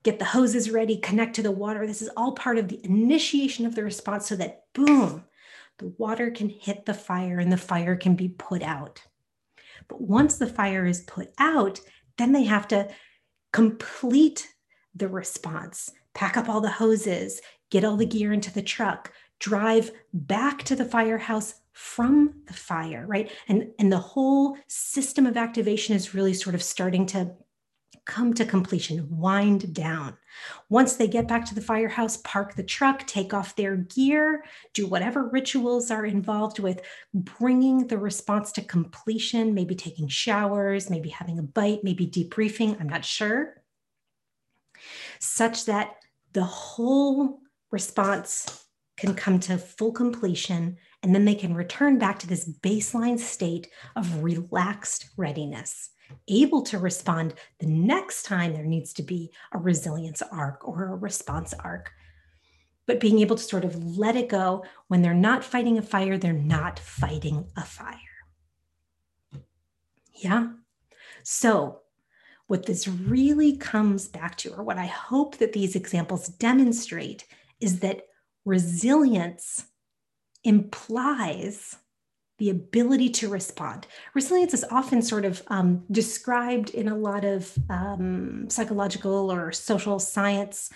get 0.02 0.19
the 0.19 0.25
hoses 0.25 0.71
ready, 0.71 0.97
connect 0.99 1.37
to 1.37 1.43
the 1.43 1.50
water. 1.50 1.87
This 1.87 2.02
is 2.02 2.11
all 2.16 2.33
part 2.33 2.59
of 2.59 2.69
the 2.69 2.85
initiation 2.85 3.66
of 3.66 3.75
the 3.75 3.85
response 3.85 4.28
so 4.28 4.37
that 4.37 4.64
boom, 4.75 5.25
the 5.78 5.95
water 5.99 6.31
can 6.31 6.49
hit 6.49 6.87
the 6.87 6.95
fire 6.95 7.38
and 7.38 7.52
the 7.52 7.57
fire 7.57 7.97
can 7.97 8.14
be 8.14 8.28
put 8.28 8.62
out. 8.62 9.02
But 9.88 10.00
once 10.00 10.37
the 10.37 10.47
fire 10.47 10.87
is 10.87 11.02
put 11.02 11.33
out, 11.38 11.81
then 12.16 12.33
they 12.33 12.45
have 12.45 12.69
to 12.69 12.88
complete 13.52 14.49
the 14.95 15.09
response, 15.09 15.90
pack 16.14 16.37
up 16.37 16.49
all 16.49 16.61
the 16.61 16.71
hoses, 16.71 17.40
get 17.71 17.85
all 17.85 17.97
the 17.97 18.07
gear 18.07 18.33
into 18.33 18.52
the 18.52 18.62
truck, 18.62 19.12
drive 19.40 19.90
back 20.12 20.62
to 20.62 20.76
the 20.76 20.85
firehouse 20.85 21.54
from 21.75 22.33
the 22.47 22.54
fire, 22.54 23.04
right? 23.07 23.31
And, 23.49 23.71
and 23.78 23.93
the 23.93 23.99
whole 23.99 24.57
system 24.69 25.26
of 25.26 25.37
activation 25.37 25.95
is 25.95 26.14
really 26.14 26.33
sort 26.33 26.54
of 26.54 26.62
starting 26.62 27.04
to 27.07 27.35
come 28.07 28.33
to 28.35 28.45
completion, 28.45 29.09
wind 29.11 29.75
down. 29.75 30.16
Once 30.69 30.95
they 30.95 31.09
get 31.09 31.26
back 31.26 31.45
to 31.47 31.54
the 31.54 31.61
firehouse, 31.61 32.19
park 32.19 32.54
the 32.54 32.62
truck, 32.62 33.07
take 33.07 33.33
off 33.33 33.57
their 33.57 33.76
gear, 33.76 34.45
do 34.73 34.87
whatever 34.87 35.28
rituals 35.28 35.90
are 35.90 36.04
involved 36.04 36.59
with 36.59 36.83
bringing 37.12 37.87
the 37.87 37.99
response 37.99 38.52
to 38.52 38.62
completion, 38.62 39.54
maybe 39.54 39.75
taking 39.75 40.07
showers, 40.07 40.90
maybe 40.90 41.09
having 41.09 41.38
a 41.38 41.43
bite, 41.43 41.83
maybe 41.83 42.07
debriefing, 42.07 42.78
I'm 42.81 42.88
not 42.88 43.04
sure, 43.04 43.62
such 45.19 45.64
that 45.64 45.97
the 46.35 46.45
whole 46.45 47.40
response 47.71 48.64
can 48.97 49.14
come 49.14 49.40
to 49.40 49.59
full 49.59 49.93
completion 49.93 50.76
and 51.04 51.14
then 51.14 51.26
they 51.26 51.34
can 51.34 51.54
return 51.54 51.99
back 51.99 52.18
to 52.18 52.26
this 52.26 52.49
baseline 52.49 53.18
state 53.18 53.68
of 53.94 54.25
relaxed 54.25 55.11
readiness, 55.18 55.90
able 56.28 56.62
to 56.62 56.78
respond 56.78 57.34
the 57.61 57.66
next 57.66 58.23
time 58.23 58.54
there 58.54 58.64
needs 58.64 58.94
to 58.94 59.02
be 59.02 59.30
a 59.52 59.58
resilience 59.58 60.23
arc 60.23 60.66
or 60.66 60.84
a 60.84 60.96
response 60.96 61.52
arc. 61.62 61.92
But 62.87 63.00
being 63.00 63.18
able 63.18 63.37
to 63.37 63.42
sort 63.42 63.66
of 63.66 63.99
let 63.99 64.16
it 64.16 64.30
go 64.30 64.64
when 64.88 65.02
they're 65.02 65.12
not 65.12 65.44
fighting 65.44 65.76
a 65.76 65.82
fire, 65.82 66.16
they're 66.16 66.32
not 66.32 66.78
fighting 66.78 67.50
a 67.54 67.64
fire. 67.64 67.99
Yeah. 70.14 70.52
So, 71.23 71.80
what 72.46 72.64
this 72.64 72.88
really 72.88 73.58
comes 73.58 74.08
back 74.08 74.37
to, 74.38 74.54
or 74.54 74.62
what 74.62 74.78
I 74.78 74.87
hope 74.87 75.37
that 75.37 75.52
these 75.52 75.76
examples 75.76 76.28
demonstrate, 76.28 77.26
is 77.61 77.80
that 77.80 78.06
resilience 78.46 79.66
implies 80.45 81.77
the 82.39 82.51
ability 82.51 83.09
to 83.09 83.29
respond. 83.29 83.87
Resilience 84.13 84.55
is 84.55 84.65
often 84.71 85.03
sort 85.03 85.25
of 85.25 85.43
um, 85.49 85.85
described 85.91 86.71
in 86.71 86.89
a 86.89 86.97
lot 86.97 87.25
of 87.25 87.57
um, 87.71 88.47
psychological 88.51 89.33
or 89.33 89.53
social 89.53 89.99
science 89.99 90.71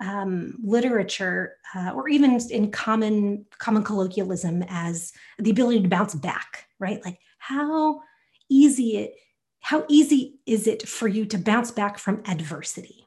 um, 0.00 0.58
literature, 0.64 1.56
uh, 1.74 1.92
or 1.94 2.08
even 2.08 2.38
in 2.50 2.70
common 2.72 3.46
common 3.58 3.84
colloquialism, 3.84 4.64
as 4.68 5.12
the 5.38 5.50
ability 5.50 5.82
to 5.82 5.88
bounce 5.88 6.14
back. 6.16 6.66
Right, 6.80 7.02
like 7.04 7.18
how 7.38 8.02
easy 8.50 8.96
it, 8.96 9.14
how 9.60 9.84
easy 9.88 10.40
is 10.46 10.66
it 10.66 10.86
for 10.88 11.06
you 11.06 11.24
to 11.26 11.38
bounce 11.38 11.70
back 11.70 11.98
from 11.98 12.22
adversity? 12.26 13.06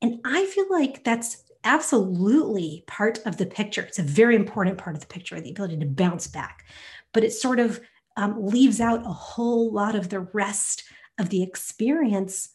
And 0.00 0.20
I 0.24 0.46
feel 0.46 0.66
like 0.70 1.04
that's 1.04 1.42
absolutely 1.66 2.84
part 2.86 3.18
of 3.26 3.36
the 3.36 3.44
picture. 3.44 3.82
It's 3.82 3.98
a 3.98 4.02
very 4.02 4.36
important 4.36 4.78
part 4.78 4.94
of 4.94 5.00
the 5.00 5.08
picture, 5.08 5.38
the 5.40 5.50
ability 5.50 5.78
to 5.78 5.86
bounce 5.86 6.26
back. 6.28 6.64
But 7.12 7.24
it 7.24 7.32
sort 7.32 7.58
of 7.58 7.80
um, 8.16 8.46
leaves 8.46 8.80
out 8.80 9.04
a 9.04 9.12
whole 9.12 9.72
lot 9.72 9.94
of 9.94 10.08
the 10.08 10.20
rest 10.20 10.84
of 11.18 11.28
the 11.28 11.42
experience 11.42 12.50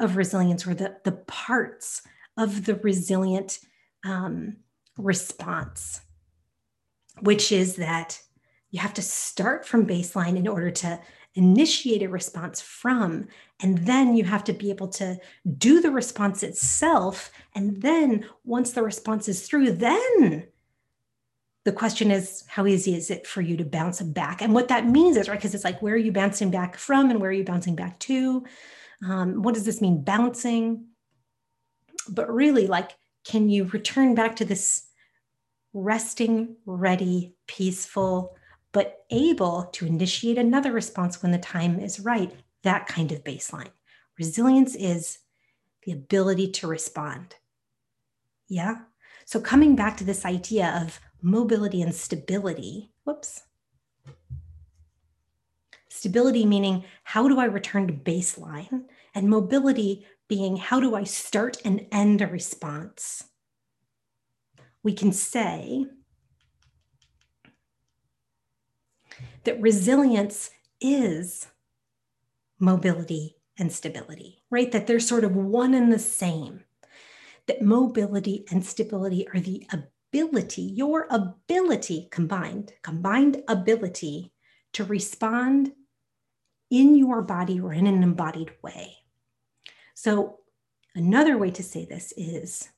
of 0.00 0.16
resilience 0.16 0.66
or 0.66 0.74
the, 0.74 0.96
the 1.04 1.12
parts 1.12 2.02
of 2.36 2.64
the 2.64 2.74
resilient 2.76 3.60
um, 4.04 4.56
response, 4.96 6.00
which 7.20 7.52
is 7.52 7.76
that 7.76 8.20
you 8.70 8.80
have 8.80 8.94
to 8.94 9.02
start 9.02 9.66
from 9.66 9.86
baseline 9.86 10.36
in 10.36 10.46
order 10.46 10.70
to 10.70 11.00
initiate 11.34 12.02
a 12.02 12.08
response 12.08 12.60
from. 12.60 13.28
And 13.60 13.78
then 13.78 14.16
you 14.16 14.24
have 14.24 14.44
to 14.44 14.52
be 14.52 14.70
able 14.70 14.88
to 14.88 15.18
do 15.56 15.80
the 15.80 15.90
response 15.90 16.42
itself. 16.42 17.30
And 17.54 17.80
then 17.82 18.26
once 18.44 18.72
the 18.72 18.82
response 18.82 19.28
is 19.28 19.46
through, 19.46 19.72
then 19.72 20.48
the 21.68 21.72
question 21.72 22.10
is 22.10 22.44
how 22.48 22.66
easy 22.66 22.94
is 22.94 23.10
it 23.10 23.26
for 23.26 23.42
you 23.42 23.54
to 23.54 23.64
bounce 23.64 24.00
back 24.00 24.40
and 24.40 24.54
what 24.54 24.68
that 24.68 24.86
means 24.86 25.18
is 25.18 25.28
right 25.28 25.38
because 25.38 25.54
it's 25.54 25.64
like 25.64 25.82
where 25.82 25.92
are 25.92 25.98
you 25.98 26.10
bouncing 26.10 26.50
back 26.50 26.78
from 26.78 27.10
and 27.10 27.20
where 27.20 27.28
are 27.28 27.34
you 27.34 27.44
bouncing 27.44 27.76
back 27.76 27.98
to 27.98 28.42
um, 29.06 29.42
what 29.42 29.52
does 29.52 29.66
this 29.66 29.82
mean 29.82 30.02
bouncing 30.02 30.86
but 32.08 32.32
really 32.32 32.66
like 32.66 32.92
can 33.26 33.50
you 33.50 33.64
return 33.64 34.14
back 34.14 34.36
to 34.36 34.46
this 34.46 34.86
resting 35.74 36.56
ready 36.64 37.34
peaceful 37.46 38.37
but 38.72 39.04
able 39.10 39.64
to 39.72 39.86
initiate 39.86 40.38
another 40.38 40.72
response 40.72 41.22
when 41.22 41.32
the 41.32 41.38
time 41.38 41.80
is 41.80 42.00
right, 42.00 42.32
that 42.62 42.86
kind 42.86 43.12
of 43.12 43.24
baseline. 43.24 43.70
Resilience 44.18 44.74
is 44.74 45.18
the 45.84 45.92
ability 45.92 46.50
to 46.52 46.66
respond. 46.66 47.36
Yeah. 48.48 48.76
So, 49.24 49.40
coming 49.40 49.76
back 49.76 49.96
to 49.98 50.04
this 50.04 50.24
idea 50.24 50.82
of 50.82 51.00
mobility 51.22 51.82
and 51.82 51.94
stability, 51.94 52.92
whoops. 53.04 53.42
Stability 55.88 56.46
meaning 56.46 56.84
how 57.02 57.28
do 57.28 57.38
I 57.40 57.46
return 57.46 57.86
to 57.88 57.92
baseline? 57.92 58.84
And 59.14 59.28
mobility 59.28 60.06
being 60.28 60.56
how 60.56 60.80
do 60.80 60.94
I 60.94 61.04
start 61.04 61.58
and 61.64 61.86
end 61.90 62.22
a 62.22 62.26
response? 62.26 63.24
We 64.82 64.92
can 64.92 65.12
say 65.12 65.86
that 69.48 69.62
resilience 69.62 70.50
is 70.78 71.46
mobility 72.60 73.36
and 73.58 73.72
stability, 73.72 74.42
right? 74.50 74.70
That 74.72 74.86
they're 74.86 75.00
sort 75.00 75.24
of 75.24 75.34
one 75.34 75.72
and 75.72 75.90
the 75.90 75.98
same. 75.98 76.64
that 77.46 77.62
mobility 77.62 78.44
and 78.50 78.62
stability 78.62 79.26
are 79.32 79.40
the 79.40 79.66
ability, 79.72 80.60
your 80.60 81.06
ability 81.08 82.08
combined, 82.10 82.74
combined 82.82 83.42
ability 83.48 84.34
to 84.74 84.84
respond 84.84 85.72
in 86.70 86.94
your 86.94 87.22
body 87.22 87.58
or 87.58 87.72
in 87.72 87.86
an 87.86 88.02
embodied 88.02 88.50
way. 88.60 88.98
So, 89.94 90.40
another 90.94 91.38
way 91.38 91.50
to 91.52 91.62
say 91.62 91.86
this 91.86 92.12
is 92.18 92.68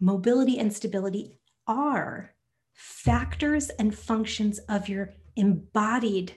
mobility 0.00 0.58
and 0.58 0.72
stability 0.72 1.38
are 1.66 2.34
factors 2.72 3.68
and 3.68 3.94
functions 3.94 4.58
of 4.70 4.88
your 4.88 5.12
embodied 5.36 6.34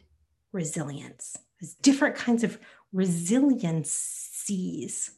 resilience. 0.51 1.37
There's 1.59 1.73
different 1.75 2.15
kinds 2.15 2.43
of 2.43 2.59
resiliencies. 2.93 5.11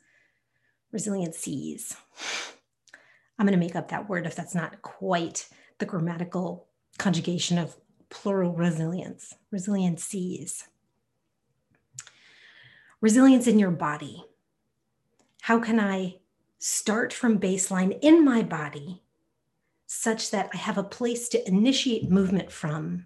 Resiliencies. 0.94 1.96
I'm 3.38 3.46
going 3.46 3.60
to 3.60 3.65
make 3.65 3.75
up 3.75 3.89
that 3.89 4.08
word 4.08 4.25
if 4.25 4.36
that's 4.36 4.55
not 4.55 4.82
quite 4.82 5.50
the 5.79 5.86
grammatical 5.86 6.67
conjugation 6.98 7.58
of 7.58 7.75
plural 8.10 8.53
resilience. 8.53 9.34
Resiliencies. 9.53 10.63
Resilience 13.01 13.48
in 13.48 13.60
your 13.60 13.72
body. 13.72 14.24
How 15.41 15.60
can 15.60 15.79
I 15.79 16.15
start 16.60 17.13
from 17.13 17.39
baseline 17.39 18.00
in 18.01 18.24
my 18.24 18.41
body 18.41 19.03
such 19.86 20.32
that 20.32 20.50
I 20.53 20.58
have 20.58 20.77
a 20.77 20.84
place 20.84 21.29
to 21.29 21.48
initiate 21.48 22.10
movement 22.10 22.51
from, 22.51 23.05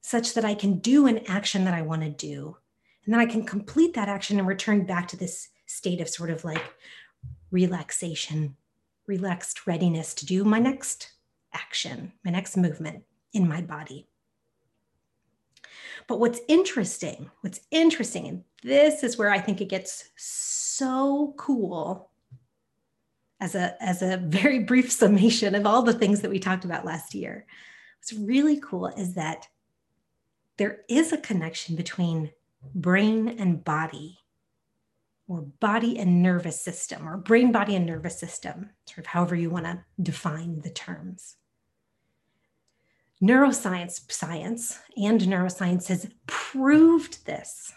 such 0.00 0.34
that 0.34 0.44
I 0.44 0.54
can 0.54 0.78
do 0.78 1.06
an 1.06 1.20
action 1.26 1.64
that 1.64 1.74
I 1.74 1.82
want 1.82 2.02
to 2.02 2.10
do. 2.10 2.56
And 3.04 3.14
then 3.14 3.20
I 3.20 3.26
can 3.26 3.44
complete 3.44 3.94
that 3.94 4.08
action 4.08 4.38
and 4.38 4.46
return 4.46 4.84
back 4.84 5.08
to 5.08 5.16
this 5.16 5.48
state 5.66 6.00
of 6.00 6.08
sort 6.08 6.30
of 6.30 6.44
like 6.44 6.62
relaxation, 7.50 8.56
relaxed 9.06 9.66
readiness 9.66 10.14
to 10.14 10.26
do 10.26 10.44
my 10.44 10.58
next 10.58 11.12
action, 11.52 12.12
my 12.24 12.30
next 12.30 12.56
movement 12.56 13.04
in 13.32 13.48
my 13.48 13.60
body. 13.60 14.06
But 16.06 16.18
what's 16.18 16.40
interesting, 16.48 17.30
what's 17.42 17.60
interesting, 17.70 18.26
and 18.26 18.44
this 18.62 19.02
is 19.02 19.16
where 19.16 19.30
I 19.30 19.38
think 19.38 19.60
it 19.60 19.68
gets 19.68 20.10
so 20.16 21.34
cool 21.36 22.10
as 23.40 23.54
a 23.54 23.80
as 23.82 24.02
a 24.02 24.16
very 24.16 24.58
brief 24.70 24.90
summation 24.90 25.54
of 25.54 25.66
all 25.66 25.82
the 25.82 25.94
things 25.94 26.20
that 26.22 26.30
we 26.30 26.38
talked 26.38 26.64
about 26.64 26.84
last 26.84 27.14
year. 27.14 27.46
What's 27.98 28.12
really 28.12 28.58
cool 28.60 28.88
is 28.88 29.14
that 29.14 29.46
there 30.60 30.82
is 30.90 31.10
a 31.10 31.16
connection 31.16 31.74
between 31.74 32.30
brain 32.74 33.26
and 33.38 33.64
body 33.64 34.18
or 35.26 35.40
body 35.40 35.98
and 35.98 36.22
nervous 36.22 36.60
system 36.60 37.08
or 37.08 37.16
brain 37.16 37.50
body 37.50 37.74
and 37.74 37.86
nervous 37.86 38.20
system 38.20 38.68
sort 38.84 38.98
of 38.98 39.06
however 39.06 39.34
you 39.34 39.48
want 39.48 39.64
to 39.64 39.82
define 40.02 40.60
the 40.60 40.68
terms. 40.68 41.36
Neuroscience 43.22 44.12
science 44.12 44.78
and 44.98 45.22
neuroscience 45.22 45.86
has 45.86 46.10
proved 46.26 47.24
this. 47.24 47.72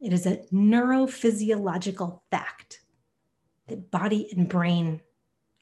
It 0.00 0.12
is 0.12 0.26
a 0.26 0.38
neurophysiological 0.52 2.22
fact 2.28 2.80
that 3.68 3.92
body 3.92 4.28
and 4.36 4.48
brain 4.48 5.00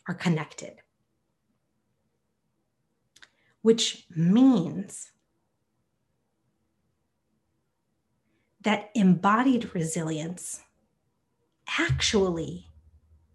are 0.08 0.14
connected, 0.14 0.76
which 3.60 4.06
means 4.16 5.10
that 8.66 8.90
embodied 8.96 9.72
resilience 9.76 10.64
actually 11.78 12.66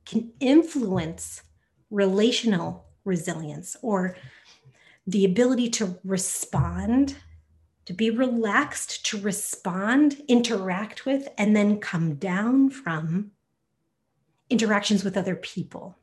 can 0.06 0.30
influence 0.42 1.42
relational 1.90 2.84
resilience 3.06 3.78
or 3.82 4.17
the 5.08 5.24
ability 5.24 5.70
to 5.70 5.98
respond, 6.04 7.15
to 7.86 7.94
be 7.94 8.10
relaxed, 8.10 9.06
to 9.06 9.22
respond, 9.22 10.22
interact 10.28 11.06
with, 11.06 11.30
and 11.38 11.56
then 11.56 11.80
come 11.80 12.15
down 12.15 12.70
from 12.70 13.32
interactions 14.50 15.02
with 15.02 15.15
other 15.15 15.38
people, 15.38 15.98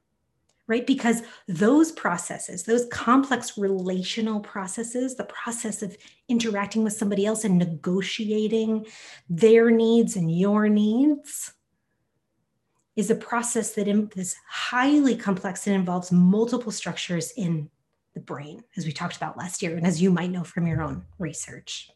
right? 0.69 0.87
Because 0.87 1.23
those 1.49 1.91
processes, 1.91 2.63
those 2.63 2.87
complex 2.93 3.59
relational 3.59 4.39
processes, 4.39 5.17
the 5.17 5.25
process 5.25 5.83
of 5.83 5.97
interacting 6.29 6.85
with 6.85 6.93
somebody 6.93 7.27
else 7.27 7.43
and 7.43 7.59
negotiating 7.59 8.87
their 9.29 9.71
needs 9.71 10.15
and 10.15 10.31
your 10.31 10.69
needs, 10.69 11.55
is 12.95 13.11
a 13.11 13.15
process 13.15 13.75
that 13.75 13.89
is 13.89 14.37
highly 14.49 15.17
complex 15.17 15.67
and 15.67 15.75
involves 15.75 16.13
multiple 16.13 16.73
structures 16.73 17.33
in 17.37 17.71
the 18.13 18.21
brain, 18.21 18.63
as 18.77 18.85
we 18.85 18.93
talked 18.93 19.17
about 19.17 19.39
last 19.39 19.63
year, 19.63 19.77
and 19.77 19.87
as 19.87 20.03
you 20.03 20.11
might 20.11 20.31
know 20.31 20.45
from 20.45 20.67
your 20.67 20.83
own 20.83 21.05
research. 21.19 21.91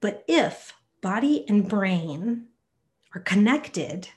But 0.00 0.24
if 0.28 0.74
body 1.00 1.44
and 1.48 1.68
brain 1.68 2.48
are 3.14 3.20
connected, 3.20 4.08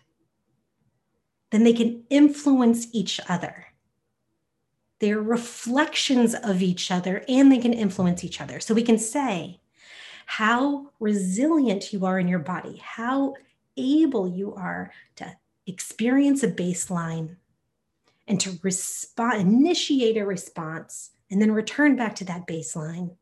then 1.51 1.63
they 1.63 1.73
can 1.73 2.03
influence 2.09 2.87
each 2.91 3.19
other. 3.29 3.67
They're 4.99 5.21
reflections 5.21 6.33
of 6.33 6.61
each 6.61 6.91
other 6.91 7.23
and 7.27 7.51
they 7.51 7.57
can 7.57 7.73
influence 7.73 8.23
each 8.23 8.41
other. 8.41 8.59
So 8.59 8.73
we 8.73 8.83
can 8.83 8.97
say 8.97 9.59
how 10.25 10.91
resilient 10.99 11.91
you 11.91 12.05
are 12.05 12.19
in 12.19 12.27
your 12.27 12.39
body, 12.39 12.81
how 12.83 13.35
able 13.77 14.27
you 14.27 14.53
are 14.55 14.91
to 15.17 15.35
experience 15.67 16.43
a 16.43 16.51
baseline 16.51 17.35
and 18.27 18.39
to 18.39 18.59
respond, 18.63 19.41
initiate 19.41 20.17
a 20.17 20.25
response, 20.25 21.11
and 21.29 21.41
then 21.41 21.51
return 21.51 21.95
back 21.95 22.15
to 22.15 22.25
that 22.25 22.47
baseline 22.47 23.15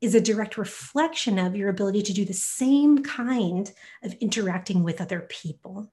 is 0.00 0.14
a 0.14 0.20
direct 0.20 0.58
reflection 0.58 1.38
of 1.38 1.56
your 1.56 1.68
ability 1.68 2.02
to 2.02 2.12
do 2.12 2.24
the 2.24 2.32
same 2.32 3.02
kind 3.02 3.72
of 4.02 4.14
interacting 4.14 4.82
with 4.82 5.00
other 5.00 5.20
people 5.20 5.90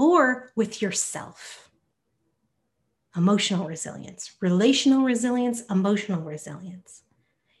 or 0.00 0.50
with 0.56 0.80
yourself. 0.80 1.70
Emotional 3.14 3.66
resilience, 3.66 4.32
relational 4.40 5.02
resilience, 5.02 5.62
emotional 5.68 6.22
resilience, 6.22 7.02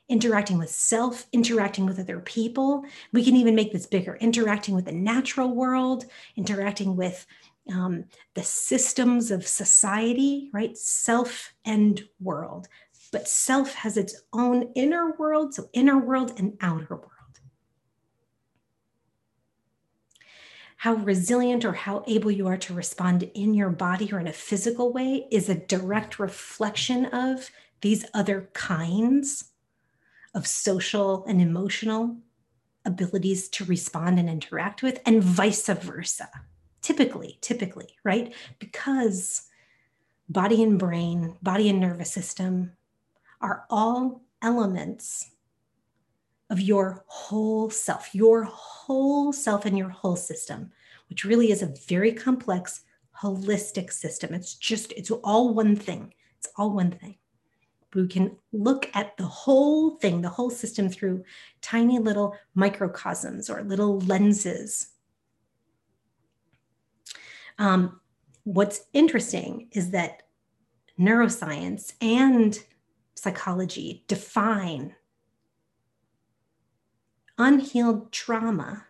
interacting 0.08 0.56
with 0.56 0.70
self, 0.70 1.26
interacting 1.32 1.84
with 1.84 1.98
other 1.98 2.20
people. 2.20 2.82
We 3.12 3.22
can 3.24 3.36
even 3.36 3.54
make 3.54 3.72
this 3.72 3.86
bigger 3.86 4.16
interacting 4.16 4.74
with 4.74 4.86
the 4.86 4.92
natural 4.92 5.54
world, 5.54 6.06
interacting 6.34 6.96
with 6.96 7.26
um, 7.70 8.04
the 8.34 8.42
systems 8.42 9.30
of 9.30 9.46
society, 9.46 10.48
right? 10.54 10.74
Self 10.78 11.52
and 11.66 12.02
world. 12.20 12.68
But 13.12 13.28
self 13.28 13.74
has 13.74 13.98
its 13.98 14.22
own 14.32 14.72
inner 14.74 15.14
world, 15.18 15.52
so 15.52 15.68
inner 15.74 15.98
world 15.98 16.32
and 16.38 16.56
outer 16.62 16.96
world. 16.96 17.19
How 20.80 20.94
resilient 20.94 21.66
or 21.66 21.74
how 21.74 22.02
able 22.06 22.30
you 22.30 22.46
are 22.46 22.56
to 22.56 22.72
respond 22.72 23.24
in 23.34 23.52
your 23.52 23.68
body 23.68 24.10
or 24.10 24.18
in 24.18 24.26
a 24.26 24.32
physical 24.32 24.94
way 24.94 25.26
is 25.30 25.50
a 25.50 25.54
direct 25.54 26.18
reflection 26.18 27.04
of 27.04 27.50
these 27.82 28.06
other 28.14 28.48
kinds 28.54 29.50
of 30.34 30.46
social 30.46 31.22
and 31.26 31.38
emotional 31.38 32.16
abilities 32.86 33.50
to 33.50 33.66
respond 33.66 34.18
and 34.18 34.30
interact 34.30 34.82
with, 34.82 35.00
and 35.04 35.22
vice 35.22 35.66
versa 35.66 36.30
typically, 36.80 37.36
typically, 37.42 37.96
right? 38.02 38.34
Because 38.58 39.48
body 40.30 40.62
and 40.62 40.78
brain, 40.78 41.36
body 41.42 41.68
and 41.68 41.78
nervous 41.78 42.10
system 42.10 42.72
are 43.42 43.66
all 43.68 44.22
elements 44.40 45.28
of 46.50 46.60
your 46.60 47.04
whole 47.06 47.70
self, 47.70 48.14
your 48.14 48.44
whole 48.44 49.32
self 49.32 49.64
and 49.64 49.78
your 49.78 49.88
whole 49.88 50.16
system, 50.16 50.70
which 51.08 51.24
really 51.24 51.50
is 51.50 51.62
a 51.62 51.74
very 51.88 52.12
complex, 52.12 52.82
holistic 53.22 53.92
system. 53.92 54.34
It's 54.34 54.54
just, 54.54 54.92
it's 54.92 55.10
all 55.10 55.54
one 55.54 55.76
thing. 55.76 56.12
It's 56.38 56.48
all 56.56 56.70
one 56.70 56.90
thing. 56.90 57.16
We 57.94 58.06
can 58.06 58.36
look 58.52 58.88
at 58.94 59.16
the 59.16 59.26
whole 59.26 59.96
thing, 59.96 60.22
the 60.22 60.28
whole 60.28 60.50
system 60.50 60.88
through 60.88 61.24
tiny 61.60 61.98
little 61.98 62.36
microcosms 62.54 63.50
or 63.50 63.62
little 63.62 64.00
lenses 64.00 64.90
um, 67.60 68.00
what's 68.44 68.80
interesting 68.94 69.68
is 69.72 69.90
that 69.90 70.22
neuroscience 70.98 71.92
and 72.00 72.58
psychology 73.14 74.02
define 74.08 74.96
unhealed 77.40 78.12
trauma 78.12 78.84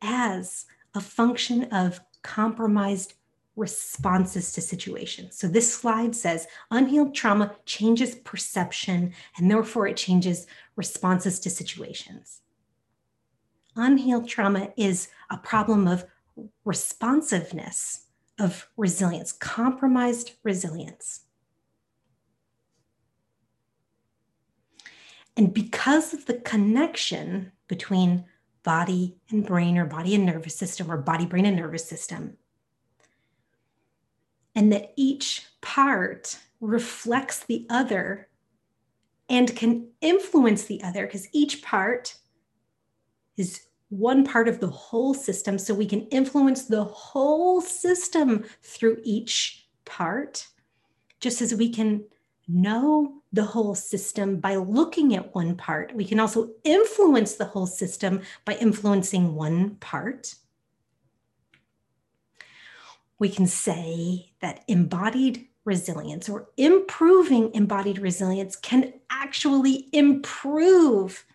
as 0.00 0.64
a 0.94 1.00
function 1.00 1.64
of 1.64 2.00
compromised 2.22 3.14
responses 3.56 4.52
to 4.52 4.60
situations. 4.60 5.36
So 5.36 5.48
this 5.48 5.74
slide 5.74 6.14
says 6.14 6.46
unhealed 6.70 7.16
trauma 7.16 7.56
changes 7.66 8.14
perception 8.14 9.12
and 9.36 9.50
therefore 9.50 9.88
it 9.88 9.96
changes 9.96 10.46
responses 10.76 11.40
to 11.40 11.50
situations. 11.50 12.42
unhealed 13.74 14.28
trauma 14.28 14.72
is 14.76 15.08
a 15.30 15.36
problem 15.36 15.88
of 15.88 16.04
responsiveness, 16.64 18.06
of 18.38 18.68
resilience, 18.76 19.32
compromised 19.32 20.32
resilience. 20.44 21.22
And 25.38 25.54
because 25.54 26.12
of 26.12 26.26
the 26.26 26.34
connection 26.34 27.52
between 27.68 28.24
body 28.64 29.16
and 29.30 29.46
brain, 29.46 29.78
or 29.78 29.84
body 29.86 30.16
and 30.16 30.26
nervous 30.26 30.56
system, 30.56 30.90
or 30.90 30.96
body, 30.98 31.24
brain, 31.26 31.46
and 31.46 31.56
nervous 31.56 31.88
system, 31.88 32.36
and 34.56 34.72
that 34.72 34.92
each 34.96 35.46
part 35.60 36.36
reflects 36.60 37.44
the 37.44 37.66
other 37.70 38.28
and 39.28 39.54
can 39.54 39.88
influence 40.00 40.64
the 40.64 40.82
other, 40.82 41.06
because 41.06 41.28
each 41.32 41.62
part 41.62 42.16
is 43.36 43.60
one 43.90 44.24
part 44.24 44.48
of 44.48 44.58
the 44.58 44.68
whole 44.68 45.14
system. 45.14 45.56
So 45.56 45.72
we 45.72 45.86
can 45.86 46.02
influence 46.08 46.64
the 46.64 46.82
whole 46.82 47.60
system 47.60 48.44
through 48.62 49.00
each 49.04 49.68
part, 49.84 50.48
just 51.20 51.40
as 51.40 51.54
we 51.54 51.70
can 51.70 52.04
know 52.48 53.22
the 53.32 53.44
whole 53.44 53.74
system 53.74 54.40
by 54.40 54.56
looking 54.56 55.14
at 55.14 55.34
one 55.34 55.54
part. 55.54 55.94
We 55.94 56.04
can 56.04 56.18
also 56.18 56.50
influence 56.64 57.34
the 57.34 57.44
whole 57.44 57.66
system 57.66 58.22
by 58.44 58.54
influencing 58.54 59.34
one 59.34 59.76
part. 59.76 60.34
We 63.18 63.28
can 63.28 63.46
say 63.46 64.32
that 64.40 64.64
embodied 64.66 65.46
resilience 65.64 66.28
or 66.28 66.48
improving 66.56 67.52
embodied 67.54 67.98
resilience 67.98 68.56
can 68.56 68.94
actually 69.10 69.88
improve 69.92 71.26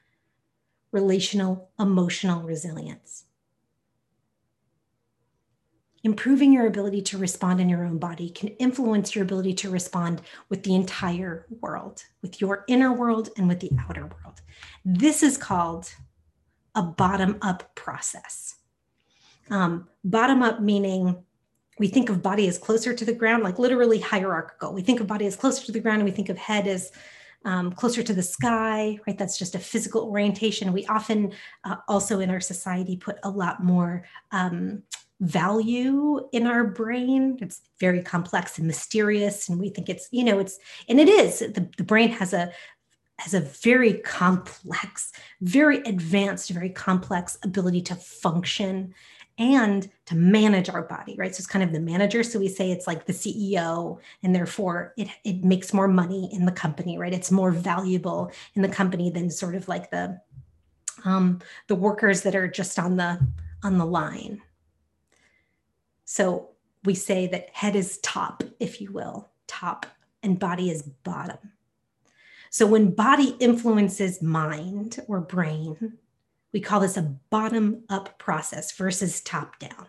relational 0.91 1.69
emotional 1.80 2.41
resilience. 2.41 3.26
Improving 6.03 6.51
your 6.51 6.67
ability 6.67 7.01
to 7.01 7.17
respond 7.17 7.61
in 7.61 7.69
your 7.69 7.85
own 7.85 7.97
body 7.97 8.29
can 8.29 8.49
influence 8.49 9.15
your 9.15 9.23
ability 9.23 9.53
to 9.53 9.69
respond 9.69 10.21
with 10.49 10.63
the 10.63 10.75
entire 10.75 11.45
world, 11.61 12.03
with 12.21 12.41
your 12.41 12.65
inner 12.67 12.91
world 12.91 13.29
and 13.37 13.47
with 13.47 13.61
the 13.61 13.71
outer 13.79 14.01
world. 14.01 14.41
This 14.83 15.23
is 15.23 15.37
called 15.37 15.93
a 16.75 16.81
bottom 16.81 17.37
up 17.41 17.73
process. 17.75 18.55
Um, 19.49 19.87
bottom 20.03 20.41
up 20.41 20.61
meaning 20.61 21.23
we 21.79 21.87
think 21.87 22.09
of 22.09 22.21
body 22.21 22.47
as 22.47 22.57
closer 22.57 22.93
to 22.93 23.05
the 23.05 23.13
ground, 23.13 23.43
like 23.43 23.57
literally 23.57 23.99
hierarchical. 23.99 24.73
We 24.73 24.81
think 24.81 24.99
of 24.99 25.07
body 25.07 25.25
as 25.25 25.35
closer 25.35 25.65
to 25.65 25.71
the 25.71 25.79
ground, 25.79 26.01
and 26.01 26.05
we 26.05 26.15
think 26.15 26.29
of 26.29 26.37
head 26.37 26.67
as 26.67 26.91
um, 27.45 27.71
closer 27.71 28.03
to 28.03 28.13
the 28.13 28.23
sky, 28.23 28.99
right? 29.07 29.17
That's 29.17 29.37
just 29.37 29.55
a 29.55 29.59
physical 29.59 30.03
orientation. 30.03 30.71
We 30.71 30.85
often 30.85 31.33
uh, 31.63 31.77
also 31.87 32.19
in 32.19 32.29
our 32.29 32.39
society 32.39 32.95
put 32.95 33.17
a 33.23 33.29
lot 33.29 33.63
more 33.63 34.03
um, 34.31 34.83
value 35.23 36.27
in 36.31 36.45
our 36.45 36.65
brain. 36.65 37.38
It's 37.41 37.62
very 37.79 38.01
complex 38.01 38.57
and 38.57 38.67
mysterious, 38.67 39.49
and 39.49 39.59
we 39.59 39.69
think 39.69 39.89
it's, 39.89 40.07
you 40.12 40.23
know, 40.23 40.39
it's, 40.39 40.59
and 40.88 40.99
it 40.99 41.09
is. 41.09 41.39
The, 41.39 41.69
the 41.77 41.83
brain 41.83 42.09
has 42.09 42.33
a 42.33 42.51
has 43.19 43.33
a 43.33 43.39
very 43.39 43.93
complex, 43.99 45.12
very 45.41 45.77
advanced, 45.83 46.49
very 46.49 46.69
complex 46.69 47.38
ability 47.43 47.79
to 47.79 47.95
function 47.95 48.93
and 49.38 49.89
to 50.05 50.15
manage 50.15 50.67
our 50.69 50.81
body, 50.81 51.15
right? 51.17 51.33
So 51.33 51.39
it's 51.39 51.47
kind 51.47 51.63
of 51.63 51.71
the 51.71 51.79
manager. 51.79 52.23
So 52.23 52.39
we 52.39 52.49
say 52.49 52.71
it's 52.71 52.88
like 52.88 53.05
the 53.05 53.13
CEO, 53.13 53.99
and 54.23 54.36
therefore 54.36 54.93
it, 54.97 55.07
it 55.23 55.43
makes 55.43 55.73
more 55.73 55.88
money 55.88 56.29
in 56.33 56.45
the 56.45 56.51
company, 56.51 56.97
right? 56.97 57.13
It's 57.13 57.31
more 57.31 57.51
valuable 57.51 58.31
in 58.55 58.62
the 58.62 58.67
company 58.67 59.09
than 59.09 59.29
sort 59.29 59.55
of 59.55 59.67
like 59.67 59.89
the 59.89 60.19
um, 61.05 61.39
the 61.67 61.75
workers 61.75 62.21
that 62.21 62.36
are 62.36 62.47
just 62.47 62.77
on 62.77 62.97
the 62.97 63.19
on 63.63 63.77
the 63.77 63.86
line. 63.86 64.41
So 66.05 66.49
we 66.83 66.95
say 66.95 67.27
that 67.27 67.49
head 67.53 67.75
is 67.75 67.97
top, 67.99 68.43
if 68.59 68.81
you 68.81 68.91
will, 68.91 69.29
top, 69.47 69.85
and 70.21 70.39
body 70.39 70.69
is 70.69 70.81
bottom. 70.81 71.37
So 72.49 72.67
when 72.67 72.91
body 72.91 73.35
influences 73.39 74.21
mind 74.21 74.99
or 75.07 75.21
brain, 75.21 75.97
we 76.51 76.59
call 76.59 76.81
this 76.81 76.97
a 76.97 77.01
bottom 77.29 77.83
up 77.89 78.19
process 78.19 78.71
versus 78.73 79.21
top 79.21 79.57
down. 79.59 79.87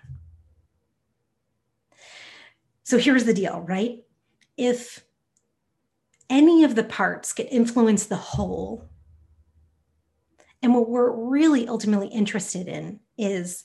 So 2.85 2.99
here's 2.99 3.25
the 3.25 3.35
deal, 3.35 3.61
right? 3.61 4.05
If 4.57 5.05
any 6.31 6.65
of 6.65 6.75
the 6.75 6.85
parts 6.85 7.33
get 7.33 7.53
influence 7.53 8.07
the 8.07 8.17
whole, 8.17 8.89
and 10.63 10.75
what 10.75 10.89
we're 10.89 11.11
really 11.11 11.69
ultimately 11.69 12.09
interested 12.09 12.69
in 12.69 13.01
is 13.19 13.65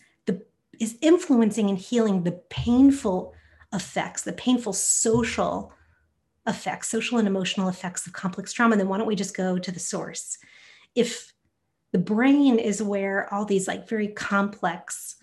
is 0.79 0.97
influencing 1.01 1.69
and 1.69 1.77
healing 1.77 2.23
the 2.23 2.41
painful 2.49 3.33
effects, 3.73 4.23
the 4.23 4.33
painful 4.33 4.73
social 4.73 5.73
effects, 6.47 6.89
social 6.89 7.17
and 7.17 7.27
emotional 7.27 7.69
effects 7.69 8.07
of 8.07 8.13
complex 8.13 8.53
trauma, 8.53 8.75
then 8.75 8.87
why 8.87 8.97
don't 8.97 9.07
we 9.07 9.15
just 9.15 9.35
go 9.35 9.59
to 9.59 9.71
the 9.71 9.79
source? 9.79 10.37
If 10.95 11.33
the 11.91 11.99
brain 11.99 12.59
is 12.59 12.81
where 12.81 13.31
all 13.33 13.45
these 13.45 13.67
like 13.67 13.87
very 13.87 14.07
complex 14.07 15.15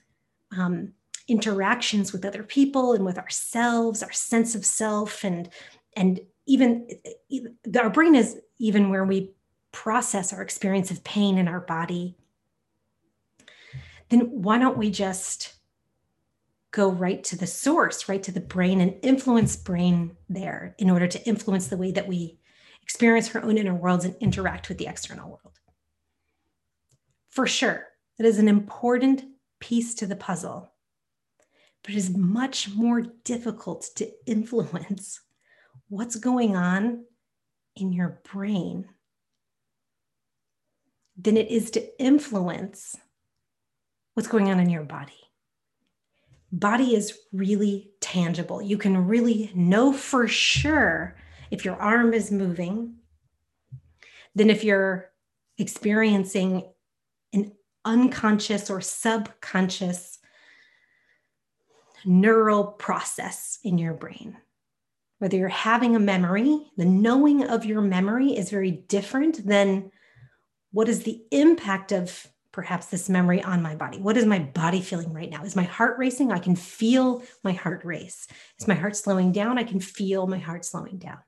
um, 0.56 0.92
interactions 1.28 2.12
with 2.12 2.24
other 2.24 2.42
people 2.42 2.92
and 2.92 3.04
with 3.04 3.18
ourselves 3.18 4.02
our 4.02 4.12
sense 4.12 4.54
of 4.54 4.64
self 4.64 5.24
and 5.24 5.48
and 5.96 6.20
even 6.46 6.88
our 7.76 7.90
brain 7.90 8.14
is 8.14 8.38
even 8.58 8.90
where 8.90 9.04
we 9.04 9.32
process 9.72 10.32
our 10.32 10.40
experience 10.40 10.90
of 10.90 11.02
pain 11.02 11.36
in 11.36 11.48
our 11.48 11.60
body 11.60 12.16
then 14.08 14.42
why 14.42 14.58
don't 14.58 14.78
we 14.78 14.90
just 14.90 15.54
go 16.70 16.90
right 16.90 17.24
to 17.24 17.36
the 17.36 17.46
source 17.46 18.08
right 18.08 18.22
to 18.22 18.32
the 18.32 18.40
brain 18.40 18.80
and 18.80 18.94
influence 19.02 19.56
brain 19.56 20.16
there 20.28 20.74
in 20.78 20.90
order 20.90 21.06
to 21.06 21.24
influence 21.26 21.68
the 21.68 21.76
way 21.76 21.90
that 21.90 22.08
we 22.08 22.38
experience 22.82 23.34
our 23.34 23.42
own 23.42 23.56
inner 23.56 23.74
worlds 23.74 24.04
and 24.04 24.14
interact 24.20 24.68
with 24.68 24.78
the 24.78 24.86
external 24.86 25.28
world 25.28 25.56
for 27.36 27.46
sure. 27.46 27.88
that 28.16 28.26
is 28.26 28.38
an 28.38 28.48
important 28.48 29.22
piece 29.60 29.94
to 29.96 30.06
the 30.06 30.16
puzzle, 30.16 30.72
but 31.82 31.92
it 31.92 31.98
is 31.98 32.16
much 32.16 32.70
more 32.74 33.02
difficult 33.24 33.90
to 33.96 34.10
influence 34.24 35.20
what's 35.88 36.16
going 36.16 36.56
on 36.56 37.04
in 37.76 37.92
your 37.92 38.22
brain 38.32 38.88
than 41.18 41.36
it 41.36 41.50
is 41.50 41.70
to 41.72 42.02
influence 42.02 42.96
what's 44.16 44.29
going 44.29 44.50
on 44.50 44.59
in 44.59 44.70
your 44.70 44.83
body. 44.83 45.12
Body 46.50 46.94
is 46.94 47.18
really 47.35 47.90
tangible. 48.00 48.62
You 48.62 48.79
can 48.79 49.07
really 49.07 49.52
know 49.55 49.92
for 49.92 50.26
sure 50.26 51.18
if 51.50 51.66
your 51.66 51.76
arm 51.76 52.14
is 52.14 52.33
moving 52.33 52.94
than 54.35 54.48
if 54.48 54.64
you're 54.64 55.11
experiencing 55.59 56.64
an 57.35 57.52
unconscious 57.85 58.70
or 58.70 58.81
subconscious 58.81 60.18
neural 62.07 62.64
process 62.64 63.59
in 63.64 63.76
your 63.76 63.92
brain. 63.92 64.38
Whether 65.18 65.37
you're 65.37 65.48
having 65.48 65.94
a 65.94 66.00
memory, 66.00 66.70
the 66.79 66.87
knowing 66.87 67.44
of 67.44 67.66
your 67.66 67.83
memory 67.83 68.29
is 68.29 68.48
very 68.48 68.70
different 68.70 69.46
than 69.46 69.90
what 70.72 70.88
is 70.88 71.02
the 71.02 71.22
impact 71.31 71.92
of 71.92 72.26
perhaps 72.56 72.86
this 72.86 73.10
memory 73.10 73.42
on 73.42 73.60
my 73.60 73.74
body? 73.74 73.98
What 73.98 74.16
is 74.16 74.24
my 74.24 74.38
body 74.38 74.80
feeling 74.80 75.12
right 75.12 75.28
now? 75.28 75.44
Is 75.44 75.54
my 75.54 75.64
heart 75.64 75.98
racing? 75.98 76.32
I 76.32 76.38
can 76.38 76.56
feel 76.56 77.22
my 77.44 77.52
heart 77.52 77.84
race. 77.84 78.26
Is 78.58 78.66
my 78.66 78.74
heart 78.74 78.96
slowing 78.96 79.30
down? 79.30 79.58
I 79.58 79.62
can 79.62 79.78
feel 79.78 80.26
my 80.26 80.38
heart 80.38 80.64
slowing 80.64 80.96
down. 80.96 81.18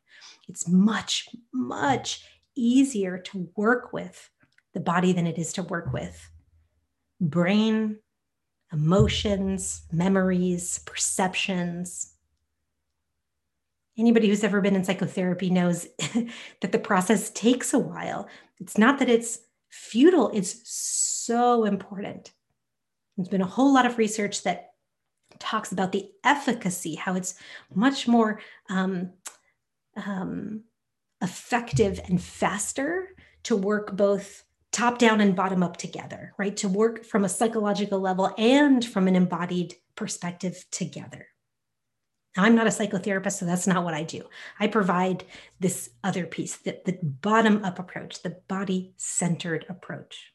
It's 0.49 0.67
much, 0.67 1.29
much 1.53 2.25
easier 2.57 3.19
to 3.19 3.51
work 3.57 3.93
with 3.93 4.31
the 4.73 4.81
body 4.81 5.13
than 5.13 5.27
it 5.27 5.37
is 5.37 5.53
to 5.53 5.63
work 5.63 5.93
with 5.93 6.31
brain, 7.21 7.99
emotions, 8.73 9.83
memories, 9.93 10.79
perceptions. 10.87 12.15
Anybody 13.99 14.29
who's 14.29 14.45
ever 14.45 14.63
been 14.63 14.77
in 14.77 14.85
psychotherapy 14.85 15.51
knows 15.51 15.89
that 16.63 16.73
the 16.73 16.79
process 16.79 17.29
takes 17.29 17.75
a 17.75 17.79
while. 17.79 18.29
It's 18.61 18.79
not 18.79 18.99
that 19.01 19.11
it's 19.11 19.41
futile, 19.71 20.31
is 20.31 20.61
so 20.65 21.65
important. 21.65 22.33
There's 23.17 23.29
been 23.29 23.43
a 23.43 23.47
whole 23.47 23.73
lot 23.73 23.87
of 23.87 23.99
research 23.99 24.43
that 24.45 24.73
talks 25.39 25.73
about 25.73 25.93
the 25.93 26.11
efficacy, 26.25 26.95
how 26.95 27.15
it's 27.15 27.35
much 27.75 28.09
more 28.09 28.41
um, 28.71 29.13
um, 29.97 30.63
effective 31.23 32.01
and 32.09 32.21
faster 32.21 33.09
to 33.45 33.57
work 33.57 33.97
both 33.97 34.45
top 34.73 34.99
down 34.99 35.21
and 35.21 35.35
bottom 35.35 35.63
up 35.63 35.77
together, 35.77 36.35
right? 36.39 36.57
To 36.59 36.69
work 36.69 37.05
from 37.05 37.25
a 37.25 37.29
psychological 37.29 38.01
level 38.01 38.33
and 38.39 38.85
from 38.85 39.09
an 39.09 39.17
embodied 39.17 39.75
perspective 39.95 40.65
together. 40.71 41.27
I'm 42.39 42.55
not 42.55 42.67
a 42.67 42.71
psychotherapist, 42.71 43.33
so 43.33 43.47
that's 43.47 43.67
not 43.67 43.85
what 43.85 43.95
I 43.95 44.05
do. 44.05 44.23
I 44.61 44.67
provide 44.69 45.25
this 45.61 45.91
other 46.05 46.27
piece, 46.27 46.57
the, 46.57 46.81
the 46.85 46.99
bottom 47.03 47.65
up 47.65 47.79
approach, 47.79 48.23
the 48.23 48.39
body 48.49 48.93
centered 48.97 49.67
approach. 49.69 50.33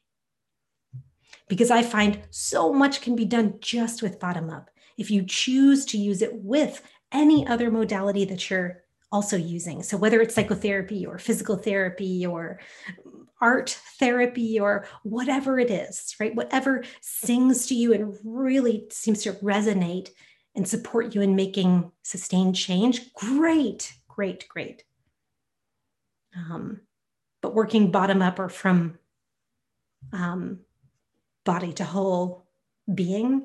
because 1.48 1.70
I 1.70 1.82
find 1.82 2.20
so 2.30 2.72
much 2.72 3.00
can 3.00 3.16
be 3.16 3.24
done 3.24 3.54
just 3.60 4.02
with 4.02 4.20
bottom 4.20 4.50
up. 4.50 4.70
If 4.96 5.10
you 5.10 5.24
choose 5.24 5.84
to 5.86 5.98
use 5.98 6.22
it 6.22 6.34
with 6.34 6.82
any 7.12 7.46
other 7.46 7.70
modality 7.70 8.24
that 8.26 8.50
you're 8.50 8.82
also 9.12 9.36
using. 9.36 9.82
So, 9.82 9.96
whether 9.96 10.20
it's 10.20 10.34
psychotherapy 10.34 11.06
or 11.06 11.18
physical 11.18 11.56
therapy 11.56 12.26
or 12.26 12.60
art 13.40 13.78
therapy 13.98 14.58
or 14.58 14.86
whatever 15.02 15.58
it 15.58 15.70
is, 15.70 16.16
right? 16.18 16.34
Whatever 16.34 16.84
sings 17.00 17.66
to 17.66 17.74
you 17.74 17.92
and 17.92 18.16
really 18.24 18.86
seems 18.90 19.22
to 19.22 19.34
resonate 19.34 20.10
and 20.54 20.66
support 20.66 21.14
you 21.14 21.20
in 21.20 21.34
making 21.34 21.90
sustained 22.02 22.54
change, 22.54 23.12
great, 23.14 23.94
great, 24.08 24.48
great. 24.48 24.84
Um, 26.36 26.80
but 27.40 27.54
working 27.54 27.90
bottom 27.90 28.22
up 28.22 28.38
or 28.38 28.48
from 28.48 28.98
um, 30.12 30.60
body 31.44 31.72
to 31.74 31.84
whole 31.84 32.46
being, 32.92 33.44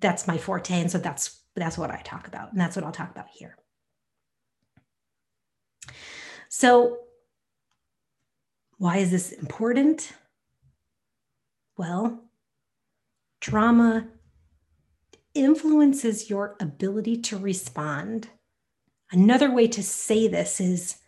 that's 0.00 0.26
my 0.26 0.38
forte. 0.38 0.80
And 0.80 0.90
so 0.90 0.98
that's 0.98 1.40
that's 1.54 1.78
what 1.78 1.90
I 1.90 2.00
talk 2.02 2.28
about. 2.28 2.52
And 2.52 2.60
that's 2.60 2.76
what 2.76 2.84
I'll 2.84 2.92
talk 2.92 3.10
about 3.10 3.28
here. 3.28 3.56
So 6.48 6.98
why 8.78 8.98
is 8.98 9.10
this 9.10 9.32
important? 9.32 10.12
Well, 11.76 12.22
trauma 13.40 14.08
influences 15.38 16.28
your 16.28 16.56
ability 16.60 17.16
to 17.22 17.38
respond. 17.38 18.28
Another 19.10 19.50
way 19.50 19.68
to 19.68 19.82
say 19.82 20.28
this 20.28 20.60
is 20.60 20.98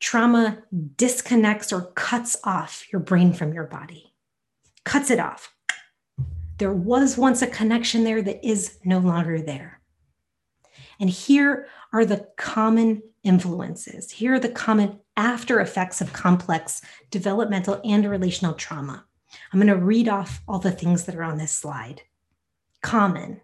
trauma 0.00 0.62
disconnects 0.96 1.72
or 1.72 1.92
cuts 1.92 2.36
off 2.42 2.84
your 2.92 3.00
brain 3.00 3.32
from 3.32 3.52
your 3.52 3.66
body, 3.66 4.14
cuts 4.84 5.10
it 5.10 5.20
off. 5.20 5.54
There 6.58 6.72
was 6.72 7.16
once 7.16 7.42
a 7.42 7.46
connection 7.46 8.04
there 8.04 8.22
that 8.22 8.44
is 8.46 8.78
no 8.84 8.98
longer 8.98 9.40
there. 9.40 9.80
And 10.98 11.10
here 11.10 11.68
are 11.92 12.04
the 12.04 12.28
common 12.36 13.02
influences. 13.24 14.10
Here 14.10 14.34
are 14.34 14.40
the 14.40 14.48
common 14.48 15.00
after 15.16 15.60
effects 15.60 16.00
of 16.00 16.12
complex 16.12 16.80
developmental 17.10 17.80
and 17.84 18.08
relational 18.08 18.54
trauma. 18.54 19.04
I'm 19.52 19.60
going 19.60 19.68
to 19.68 19.84
read 19.84 20.08
off 20.08 20.42
all 20.46 20.58
the 20.58 20.70
things 20.70 21.04
that 21.04 21.14
are 21.14 21.22
on 21.22 21.38
this 21.38 21.52
slide. 21.52 22.02
Common 22.82 23.40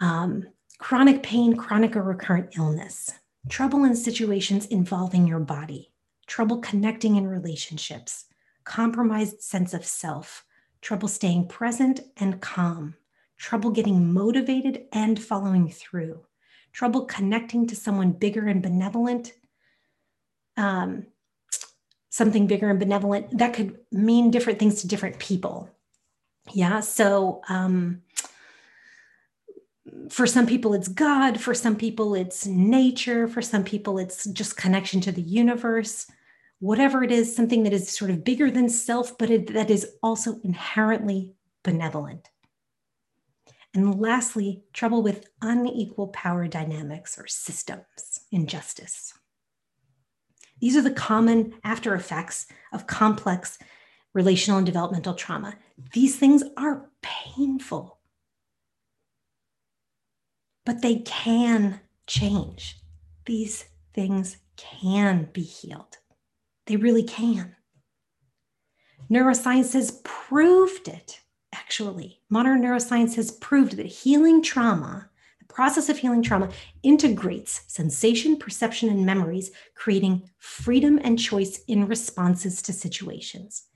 um, 0.00 0.46
chronic 0.78 1.22
pain, 1.22 1.56
chronic 1.56 1.96
or 1.96 2.02
recurrent 2.02 2.56
illness, 2.56 3.12
trouble 3.48 3.84
in 3.84 3.96
situations 3.96 4.66
involving 4.66 5.26
your 5.26 5.40
body, 5.40 5.92
trouble 6.26 6.58
connecting 6.58 7.16
in 7.16 7.26
relationships, 7.26 8.26
compromised 8.64 9.42
sense 9.42 9.74
of 9.74 9.84
self, 9.84 10.44
trouble 10.80 11.08
staying 11.08 11.48
present 11.48 12.00
and 12.16 12.40
calm, 12.40 12.94
trouble 13.38 13.70
getting 13.70 14.12
motivated 14.12 14.84
and 14.92 15.20
following 15.20 15.68
through, 15.68 16.20
trouble 16.72 17.04
connecting 17.04 17.66
to 17.66 17.74
someone 17.74 18.12
bigger 18.12 18.46
and 18.46 18.62
benevolent, 18.62 19.32
um, 20.56 21.06
something 22.10 22.46
bigger 22.46 22.68
and 22.68 22.78
benevolent, 22.78 23.36
that 23.38 23.54
could 23.54 23.78
mean 23.90 24.30
different 24.30 24.58
things 24.58 24.80
to 24.80 24.88
different 24.88 25.18
people. 25.18 25.70
Yeah. 26.52 26.80
So, 26.80 27.42
um, 27.48 28.02
for 30.10 30.26
some 30.26 30.46
people, 30.46 30.74
it's 30.74 30.88
God. 30.88 31.40
For 31.40 31.54
some 31.54 31.76
people, 31.76 32.14
it's 32.14 32.46
nature. 32.46 33.26
For 33.26 33.42
some 33.42 33.64
people, 33.64 33.98
it's 33.98 34.26
just 34.26 34.56
connection 34.56 35.00
to 35.02 35.12
the 35.12 35.22
universe. 35.22 36.06
Whatever 36.60 37.02
it 37.02 37.12
is, 37.12 37.34
something 37.34 37.62
that 37.62 37.72
is 37.72 37.90
sort 37.90 38.10
of 38.10 38.24
bigger 38.24 38.50
than 38.50 38.68
self, 38.68 39.16
but 39.16 39.30
it, 39.30 39.52
that 39.54 39.70
is 39.70 39.86
also 40.02 40.40
inherently 40.42 41.32
benevolent. 41.62 42.28
And 43.74 44.00
lastly, 44.00 44.62
trouble 44.72 45.02
with 45.02 45.28
unequal 45.40 46.08
power 46.08 46.48
dynamics 46.48 47.18
or 47.18 47.26
systems, 47.26 48.20
injustice. 48.32 49.12
These 50.60 50.76
are 50.76 50.82
the 50.82 50.90
common 50.90 51.54
after 51.62 51.94
effects 51.94 52.46
of 52.72 52.86
complex 52.86 53.58
relational 54.14 54.58
and 54.58 54.66
developmental 54.66 55.14
trauma. 55.14 55.56
These 55.92 56.16
things 56.16 56.42
are 56.56 56.90
painful, 57.02 57.98
but 60.64 60.82
they 60.82 60.96
can 61.00 61.80
change. 62.06 62.78
These 63.26 63.66
things 63.94 64.38
can 64.56 65.28
be 65.32 65.42
healed. 65.42 65.98
They 66.66 66.76
really 66.76 67.02
can. 67.02 67.54
Neuroscience 69.10 69.72
has 69.72 70.00
proved 70.04 70.88
it 70.88 71.20
actually, 71.68 72.20
modern 72.30 72.62
neuroscience 72.62 73.14
has 73.16 73.30
proved 73.30 73.76
that 73.76 73.86
healing 73.86 74.42
trauma, 74.42 75.08
the 75.38 75.52
process 75.52 75.88
of 75.88 75.98
healing 75.98 76.22
trauma, 76.22 76.48
integrates 76.82 77.62
sensation, 77.66 78.36
perception, 78.36 78.88
and 78.88 79.04
memories, 79.04 79.50
creating 79.74 80.28
freedom 80.38 80.98
and 81.02 81.18
choice 81.18 81.60
in 81.68 81.86
responses 81.86 82.62
to 82.62 82.72
situations. 82.72 83.67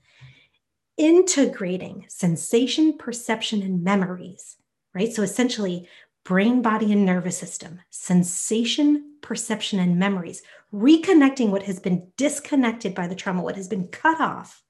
Integrating 0.97 2.05
sensation, 2.07 2.97
perception, 2.97 3.61
and 3.61 3.83
memories, 3.83 4.57
right? 4.93 5.11
So 5.11 5.23
essentially, 5.23 5.89
brain, 6.23 6.61
body, 6.61 6.91
and 6.91 7.05
nervous 7.05 7.37
system, 7.37 7.81
sensation, 7.89 9.15
perception, 9.21 9.79
and 9.79 9.97
memories, 9.97 10.43
reconnecting 10.73 11.49
what 11.49 11.63
has 11.63 11.79
been 11.79 12.11
disconnected 12.17 12.93
by 12.93 13.07
the 13.07 13.15
trauma, 13.15 13.41
what 13.41 13.55
has 13.55 13.67
been 13.67 13.87
cut 13.87 14.21
off, 14.21 14.63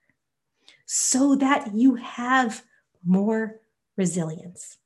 so 0.85 1.35
that 1.35 1.73
you 1.73 1.95
have 1.95 2.63
more 3.05 3.59
resilience, 3.97 4.77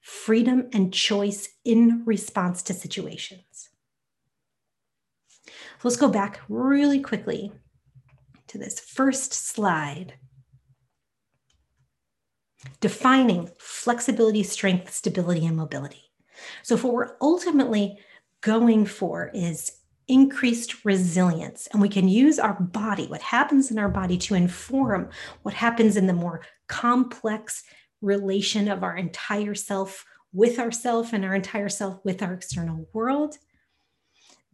freedom, 0.00 0.68
and 0.72 0.92
choice 0.92 1.48
in 1.64 2.02
response 2.04 2.62
to 2.62 2.74
situations. 2.74 3.70
So 5.46 5.88
let's 5.88 5.96
go 5.96 6.08
back 6.08 6.40
really 6.48 7.00
quickly 7.00 7.52
to 8.48 8.58
this 8.58 8.78
first 8.78 9.32
slide. 9.32 10.14
Defining 12.80 13.50
flexibility, 13.58 14.42
strength, 14.42 14.92
stability, 14.92 15.46
and 15.46 15.56
mobility. 15.56 16.10
So, 16.62 16.74
if 16.74 16.84
what 16.84 16.94
we're 16.94 17.16
ultimately 17.20 17.98
going 18.40 18.84
for 18.86 19.30
is 19.32 19.72
increased 20.08 20.84
resilience. 20.84 21.68
And 21.72 21.80
we 21.80 21.88
can 21.88 22.08
use 22.08 22.38
our 22.38 22.54
body, 22.54 23.06
what 23.06 23.22
happens 23.22 23.70
in 23.70 23.78
our 23.78 23.88
body, 23.88 24.18
to 24.18 24.34
inform 24.34 25.08
what 25.42 25.54
happens 25.54 25.96
in 25.96 26.06
the 26.06 26.12
more 26.12 26.42
complex 26.68 27.64
relation 28.00 28.68
of 28.68 28.82
our 28.82 28.96
entire 28.96 29.54
self 29.54 30.04
with 30.32 30.58
ourself 30.58 31.12
and 31.12 31.24
our 31.24 31.34
entire 31.34 31.68
self 31.68 32.04
with 32.04 32.22
our 32.22 32.34
external 32.34 32.88
world. 32.92 33.38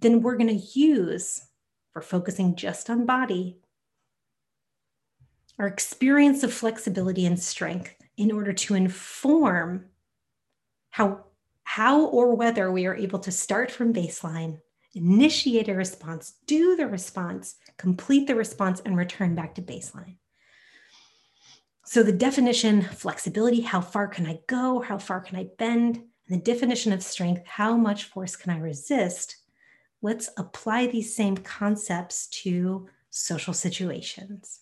Then 0.00 0.22
we're 0.22 0.36
going 0.36 0.48
to 0.56 0.78
use, 0.78 1.40
for 1.92 2.02
focusing 2.02 2.54
just 2.54 2.90
on 2.90 3.06
body, 3.06 3.58
our 5.58 5.66
experience 5.66 6.44
of 6.44 6.52
flexibility 6.52 7.26
and 7.26 7.40
strength 7.40 7.94
in 8.18 8.30
order 8.30 8.52
to 8.52 8.74
inform 8.74 9.86
how, 10.90 11.24
how 11.62 12.04
or 12.04 12.34
whether 12.34 12.70
we 12.70 12.84
are 12.84 12.94
able 12.94 13.20
to 13.20 13.32
start 13.32 13.70
from 13.70 13.94
baseline 13.94 14.58
initiate 14.94 15.68
a 15.68 15.74
response, 15.74 16.34
do 16.46 16.76
the 16.76 16.86
response, 16.86 17.56
complete 17.76 18.26
the 18.26 18.34
response, 18.34 18.80
and 18.84 18.96
return 18.96 19.34
back 19.34 19.54
to 19.54 19.62
baseline. 19.62 20.16
So, 21.84 22.02
the 22.02 22.12
definition 22.12 22.82
flexibility, 22.82 23.60
how 23.60 23.80
far 23.80 24.08
can 24.08 24.26
I 24.26 24.40
go? 24.46 24.80
How 24.80 24.98
far 24.98 25.20
can 25.20 25.38
I 25.38 25.48
bend? 25.58 26.02
And 26.28 26.40
the 26.40 26.44
definition 26.44 26.92
of 26.92 27.02
strength, 27.02 27.46
how 27.46 27.76
much 27.76 28.04
force 28.04 28.36
can 28.36 28.52
I 28.52 28.58
resist? 28.58 29.36
Let's 30.02 30.28
apply 30.36 30.88
these 30.88 31.16
same 31.16 31.36
concepts 31.36 32.26
to 32.42 32.88
social 33.10 33.54
situations. 33.54 34.60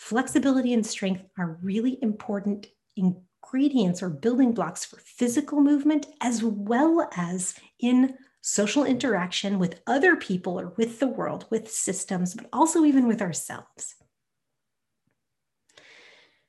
Flexibility 0.00 0.72
and 0.72 0.84
strength 0.84 1.26
are 1.36 1.58
really 1.62 1.98
important 2.00 2.68
ingredients 2.96 4.02
or 4.02 4.08
building 4.08 4.52
blocks 4.52 4.82
for 4.82 4.96
physical 4.96 5.60
movement 5.60 6.06
as 6.22 6.42
well 6.42 7.06
as 7.18 7.54
in 7.80 8.16
social 8.40 8.86
interaction 8.86 9.58
with 9.58 9.82
other 9.86 10.16
people 10.16 10.58
or 10.58 10.72
with 10.78 11.00
the 11.00 11.06
world, 11.06 11.44
with 11.50 11.70
systems, 11.70 12.34
but 12.34 12.48
also 12.50 12.86
even 12.86 13.06
with 13.06 13.20
ourselves. 13.20 13.96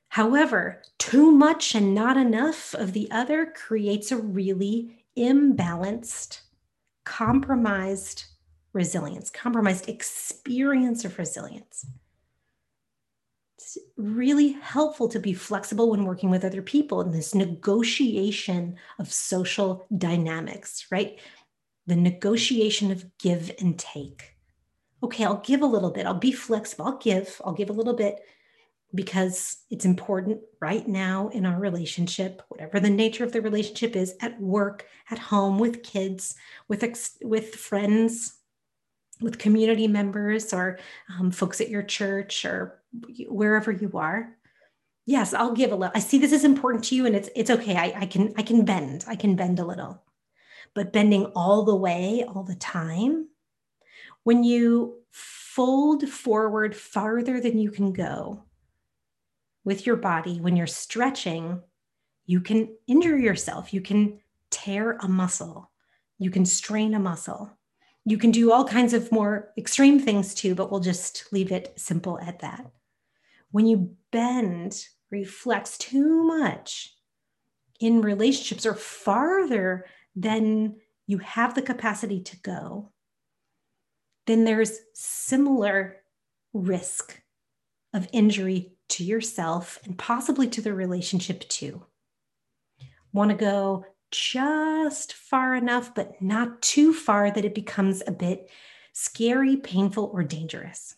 However, 0.08 0.82
too 0.98 1.30
much 1.30 1.74
and 1.74 1.94
not 1.94 2.16
enough 2.16 2.74
of 2.74 2.94
the 2.94 3.10
other 3.10 3.52
creates 3.54 4.10
a 4.10 4.16
really 4.16 5.04
imbalanced, 5.16 6.40
compromised 7.04 8.24
resilience, 8.72 9.28
compromised 9.28 9.90
experience 9.90 11.04
of 11.04 11.18
resilience. 11.18 11.84
It's 13.62 13.78
really 13.96 14.52
helpful 14.52 15.08
to 15.08 15.18
be 15.18 15.32
flexible 15.34 15.90
when 15.90 16.04
working 16.04 16.30
with 16.30 16.44
other 16.44 16.62
people 16.62 17.00
in 17.00 17.12
this 17.12 17.34
negotiation 17.34 18.76
of 18.98 19.12
social 19.12 19.86
dynamics, 19.96 20.86
right? 20.90 21.18
the 21.86 21.96
negotiation 21.96 22.92
of 22.92 23.04
give 23.18 23.50
and 23.58 23.76
take. 23.76 24.36
Okay, 25.02 25.24
I'll 25.24 25.40
give 25.40 25.62
a 25.62 25.66
little 25.66 25.90
bit. 25.90 26.06
I'll 26.06 26.14
be 26.14 26.30
flexible. 26.30 26.86
I'll 26.86 26.98
give. 26.98 27.40
I'll 27.44 27.52
give 27.54 27.70
a 27.70 27.72
little 27.72 27.94
bit. 27.94 28.20
because 28.94 29.58
it's 29.70 29.84
important 29.84 30.40
right 30.60 30.86
now 30.86 31.28
in 31.28 31.46
our 31.46 31.58
relationship, 31.58 32.42
whatever 32.48 32.78
the 32.78 32.90
nature 32.90 33.24
of 33.24 33.32
the 33.32 33.40
relationship 33.40 33.96
is, 33.96 34.14
at 34.20 34.38
work, 34.40 34.86
at 35.10 35.18
home, 35.18 35.58
with 35.58 35.82
kids, 35.82 36.34
with 36.68 36.82
ex- 36.82 37.16
with 37.22 37.54
friends, 37.54 38.34
with 39.20 39.38
community 39.38 39.88
members, 39.88 40.52
or 40.52 40.78
um, 41.18 41.30
folks 41.30 41.60
at 41.60 41.70
your 41.70 41.82
church, 41.82 42.44
or 42.44 42.81
wherever 43.28 43.72
you 43.72 43.90
are. 43.94 44.36
Yes, 45.06 45.34
I'll 45.34 45.52
give 45.52 45.72
a 45.72 45.76
little. 45.76 45.92
I 45.94 46.00
see 46.00 46.18
this 46.18 46.32
is 46.32 46.44
important 46.44 46.84
to 46.84 46.94
you, 46.94 47.06
and 47.06 47.16
it's 47.16 47.28
it's 47.34 47.50
okay. 47.50 47.76
I, 47.76 48.02
I 48.02 48.06
can 48.06 48.32
I 48.36 48.42
can 48.42 48.64
bend. 48.64 49.04
I 49.08 49.16
can 49.16 49.34
bend 49.34 49.58
a 49.58 49.64
little, 49.64 50.02
but 50.74 50.92
bending 50.92 51.26
all 51.34 51.64
the 51.64 51.74
way, 51.74 52.24
all 52.26 52.44
the 52.44 52.54
time. 52.54 53.28
When 54.22 54.44
you 54.44 55.00
fold 55.10 56.08
forward 56.08 56.76
farther 56.76 57.40
than 57.40 57.58
you 57.58 57.72
can 57.72 57.92
go, 57.92 58.44
with 59.64 59.86
your 59.86 59.96
body, 59.96 60.40
when 60.40 60.56
you're 60.56 60.66
stretching, 60.66 61.60
you 62.26 62.40
can 62.40 62.68
injure 62.86 63.18
yourself. 63.18 63.72
You 63.72 63.80
can 63.80 64.20
tear 64.50 64.92
a 65.00 65.08
muscle. 65.08 65.70
You 66.18 66.30
can 66.30 66.44
strain 66.44 66.94
a 66.94 66.98
muscle. 66.98 67.50
You 68.04 68.18
can 68.18 68.30
do 68.30 68.52
all 68.52 68.64
kinds 68.64 68.94
of 68.94 69.12
more 69.12 69.52
extreme 69.56 70.00
things 70.00 70.34
too, 70.34 70.54
but 70.54 70.70
we'll 70.70 70.80
just 70.80 71.32
leave 71.32 71.52
it 71.52 71.72
simple 71.76 72.18
at 72.20 72.40
that. 72.40 72.70
When 73.52 73.66
you 73.66 73.96
bend, 74.10 74.86
reflex 75.10 75.78
too 75.78 76.24
much 76.24 76.96
in 77.78 78.00
relationships 78.00 78.66
or 78.66 78.74
farther 78.74 79.84
than 80.16 80.76
you 81.06 81.18
have 81.18 81.54
the 81.54 81.62
capacity 81.62 82.20
to 82.20 82.40
go, 82.40 82.90
then 84.26 84.44
there's 84.44 84.80
similar 84.94 85.98
risk 86.52 87.20
of 87.92 88.08
injury 88.12 88.72
to 88.88 89.04
yourself 89.04 89.78
and 89.84 89.98
possibly 89.98 90.48
to 90.48 90.62
the 90.62 90.72
relationship 90.72 91.46
too. 91.48 91.84
Want 93.12 93.30
to 93.30 93.36
go 93.36 93.84
just 94.10 95.12
far 95.12 95.54
enough, 95.54 95.94
but 95.94 96.22
not 96.22 96.62
too 96.62 96.94
far 96.94 97.30
that 97.30 97.44
it 97.44 97.54
becomes 97.54 98.02
a 98.06 98.12
bit 98.12 98.50
scary, 98.92 99.56
painful, 99.56 100.10
or 100.12 100.22
dangerous. 100.22 100.94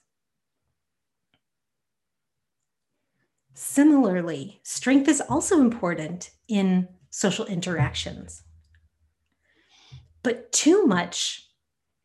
Similarly, 3.54 4.60
strength 4.64 5.08
is 5.08 5.20
also 5.20 5.60
important 5.60 6.30
in 6.48 6.88
social 7.10 7.46
interactions. 7.46 8.42
But 10.24 10.50
too 10.52 10.86
much 10.86 11.48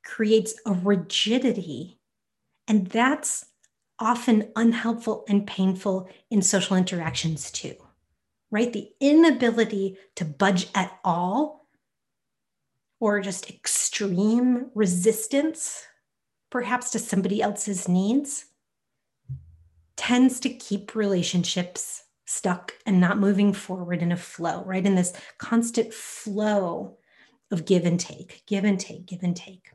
creates 0.04 0.54
a 0.66 0.74
rigidity, 0.74 2.00
and 2.68 2.88
that's 2.88 3.46
often 3.98 4.52
unhelpful 4.56 5.26
and 5.28 5.48
painful 5.48 6.08
in 6.30 6.42
social 6.42 6.78
interactions 6.78 7.50
too, 7.52 7.76
right? 8.52 8.72
The 8.72 8.92
inability 9.00 9.98
to 10.16 10.26
budge 10.26 10.68
at 10.76 11.00
all 11.04 11.68
or 13.00 13.22
just 13.22 13.50
extreme 13.50 14.70
resistance, 14.76 15.86
perhaps 16.50 16.92
to 16.92 17.00
somebody 17.00 17.42
else's 17.42 17.88
needs, 17.88 18.46
tends 20.00 20.40
to 20.40 20.50
keep 20.50 20.96
relationships 20.96 22.04
stuck 22.26 22.74
and 22.86 23.02
not 23.02 23.20
moving 23.20 23.52
forward 23.52 24.02
in 24.02 24.14
a 24.14 24.18
flow, 24.18 24.64
right? 24.64 24.86
In 24.86 24.96
this 24.96 25.12
constant 25.40 25.94
flow 25.94 26.98
of 27.52 27.66
give 27.66 27.86
and 27.86 28.00
take, 28.00 28.44
give 28.48 28.64
and 28.64 28.80
take, 28.80 29.08
give 29.08 29.24
and 29.24 29.36
take. 29.36 29.72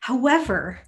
However, 0.00 0.80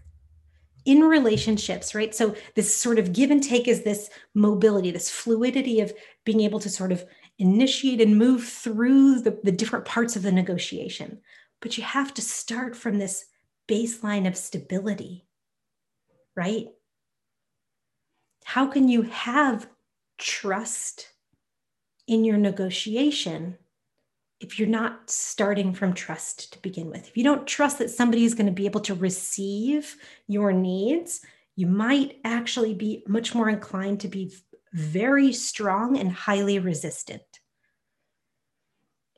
in 0.86 1.00
relationships, 1.00 1.94
right? 1.94 2.14
So, 2.14 2.34
this 2.54 2.74
sort 2.74 2.98
of 2.98 3.12
give 3.12 3.30
and 3.30 3.42
take 3.42 3.68
is 3.68 3.82
this 3.82 4.08
mobility, 4.32 4.90
this 4.90 5.10
fluidity 5.10 5.80
of 5.80 5.92
being 6.24 6.40
able 6.40 6.60
to 6.60 6.70
sort 6.70 6.92
of 6.92 7.04
initiate 7.38 8.00
and 8.00 8.16
move 8.16 8.44
through 8.44 9.20
the, 9.20 9.38
the 9.42 9.52
different 9.52 9.84
parts 9.84 10.16
of 10.16 10.22
the 10.22 10.32
negotiation. 10.32 11.20
But 11.60 11.76
you 11.76 11.84
have 11.84 12.14
to 12.14 12.22
start 12.22 12.74
from 12.74 12.98
this 12.98 13.26
baseline 13.68 14.26
of 14.26 14.36
stability, 14.36 15.26
right? 16.34 16.68
How 18.46 18.68
can 18.68 18.88
you 18.88 19.02
have 19.02 19.68
trust 20.18 21.08
in 22.06 22.24
your 22.24 22.36
negotiation 22.38 23.58
if 24.38 24.56
you're 24.56 24.68
not 24.68 25.10
starting 25.10 25.74
from 25.74 25.92
trust 25.92 26.52
to 26.52 26.62
begin 26.62 26.88
with, 26.88 27.08
if 27.08 27.16
you 27.16 27.24
don't 27.24 27.48
trust 27.48 27.80
that 27.80 27.90
somebody 27.90 28.24
is 28.24 28.34
going 28.34 28.46
to 28.46 28.52
be 28.52 28.66
able 28.66 28.82
to 28.82 28.94
receive 28.94 29.96
your 30.28 30.52
needs, 30.52 31.22
you 31.56 31.66
might 31.66 32.20
actually 32.22 32.72
be 32.72 33.02
much 33.08 33.34
more 33.34 33.48
inclined 33.48 33.98
to 34.00 34.08
be 34.08 34.32
very 34.72 35.32
strong 35.32 35.98
and 35.98 36.12
highly 36.12 36.60
resistant. 36.60 37.22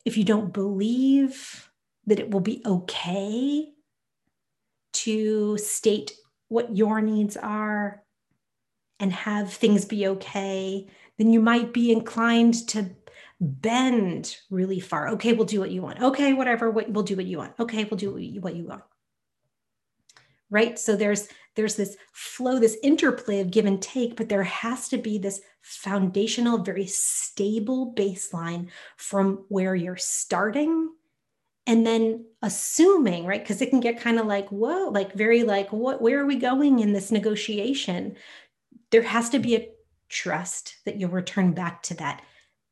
If 0.07 0.17
you 0.17 0.25
don't 0.25 0.55
believe 0.55 1.71
that 2.07 2.19
it 2.19 2.31
will 2.31 2.41
be 2.41 2.63
okay 2.65 3.69
to 4.95 5.59
state 5.59 6.13
what 6.49 6.75
your 6.75 7.03
needs 7.03 7.37
are 7.37 8.03
and 9.01 9.13
have 9.13 9.53
things 9.53 9.85
be 9.85 10.07
okay, 10.09 10.87
then 11.19 11.33
you 11.33 11.41
might 11.41 11.73
be 11.73 11.93
inclined 11.93 12.69
to 12.69 12.91
bend 13.41 14.37
really 14.51 14.81
far. 14.81 15.09
Okay, 15.11 15.33
we'll 15.33 15.47
do 15.47 15.61
what 15.61 15.71
you 15.71 15.83
want. 15.83 16.01
Okay, 16.01 16.33
whatever, 16.33 16.71
what, 16.71 16.91
we'll 16.91 17.05
do 17.05 17.17
what 17.17 17.27
you 17.27 17.39
want. 17.39 17.55
Okay, 17.61 17.85
we'll 17.85 17.99
do 17.99 18.13
what 18.13 18.23
you, 18.23 18.41
what 18.41 18.57
you 18.57 18.65
want. 18.65 18.83
Right? 20.51 20.79
So 20.79 20.97
there's 20.97 21.29
there's 21.55 21.75
this 21.75 21.97
flow, 22.13 22.61
this 22.61 22.79
interplay 22.85 23.41
of 23.41 23.51
give 23.51 23.67
and 23.67 23.83
take, 23.83 24.17
but 24.17 24.29
there 24.29 24.45
has 24.45 24.89
to 24.91 24.97
be 24.97 25.19
this 25.19 25.41
foundational, 25.61 26.59
very 26.59 26.87
stable 26.87 27.93
baseline 27.97 28.69
from 28.97 29.45
where 29.49 29.75
you're 29.75 29.97
starting 29.97 30.89
and 31.69 31.87
then 31.87 32.25
assuming 32.43 33.27
right 33.27 33.43
because 33.43 33.61
it 33.61 33.69
can 33.69 33.79
get 33.79 34.01
kind 34.01 34.19
of 34.19 34.27
like 34.27 34.49
whoa 34.49 34.89
like 34.89 35.13
very 35.13 35.45
like 35.45 35.71
what 35.71 36.01
where 36.01 36.19
are 36.19 36.27
we 36.27 36.37
going 36.37 36.79
in 36.79 36.95
this 36.95 37.13
negotiation 37.13 38.17
there 38.91 39.03
has 39.03 39.31
to 39.31 39.39
be 39.39 39.57
a 39.57 39.69
trust 40.09 40.77
that 40.85 40.99
you'll 40.99 41.11
return 41.11 41.53
back 41.53 41.83
to 41.85 41.95
that 41.95 42.23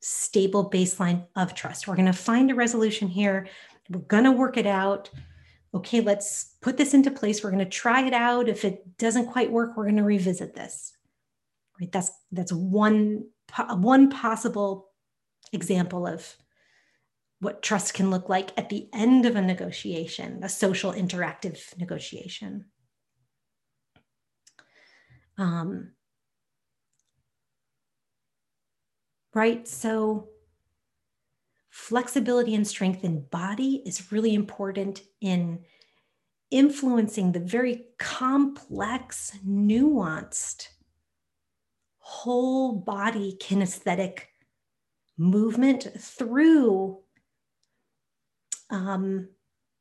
stable 0.01 0.71
baseline 0.71 1.27
of 1.37 1.55
trust. 1.55 1.87
We're 1.87 1.97
going 1.97 2.07
to 2.07 2.13
find 2.13 2.51
a 2.51 2.55
resolution 2.55 3.09
here. 3.09 3.49
We're 3.91 4.01
going 4.01 4.25
to 4.25 4.33
work 4.33 4.57
it 4.57 4.67
out. 4.67 5.11
Okay, 5.75 6.01
let's 6.01 6.55
put 6.63 6.77
this 6.77 6.95
into 6.95 7.11
place. 7.11 7.43
We're 7.43 7.51
going 7.51 7.65
to 7.65 7.71
try 7.71 8.07
it 8.07 8.15
out. 8.15 8.49
If 8.49 8.65
it 8.65 8.97
doesn't 8.99 9.27
quite 9.27 9.51
work, 9.51 9.77
we're 9.77 9.85
going 9.85 9.97
to 9.97 10.03
revisit 10.05 10.55
this. 10.55 10.93
Right? 11.79 11.93
That's 11.93 12.11
that's 12.33 12.53
one 12.53 13.29
one 13.57 14.11
possible 14.11 14.89
example 15.53 16.07
of 16.07 16.35
what 17.41 17.63
trust 17.63 17.93
can 17.93 18.11
look 18.11 18.29
like 18.31 18.51
at 18.57 18.71
the 18.71 18.89
end 18.95 19.27
of 19.27 19.37
a 19.37 19.43
negotiation, 19.43 20.43
a 20.43 20.49
social 20.49 20.93
interactive 20.93 21.77
negotiation. 21.79 22.65
Um, 25.37 25.93
right? 29.37 29.69
So, 29.69 30.31
flexibility 31.69 32.55
and 32.55 32.67
strength 32.67 33.05
in 33.05 33.27
body 33.27 33.83
is 33.85 34.11
really 34.11 34.35
important 34.35 35.03
in 35.21 35.61
influencing 36.51 37.33
the 37.33 37.41
very 37.41 37.85
complex, 37.99 39.39
nuanced, 39.47 40.69
whole 41.99 42.77
body 42.77 43.37
kinesthetic 43.39 44.21
movement 45.19 45.87
through 45.99 47.01
um, 48.71 49.29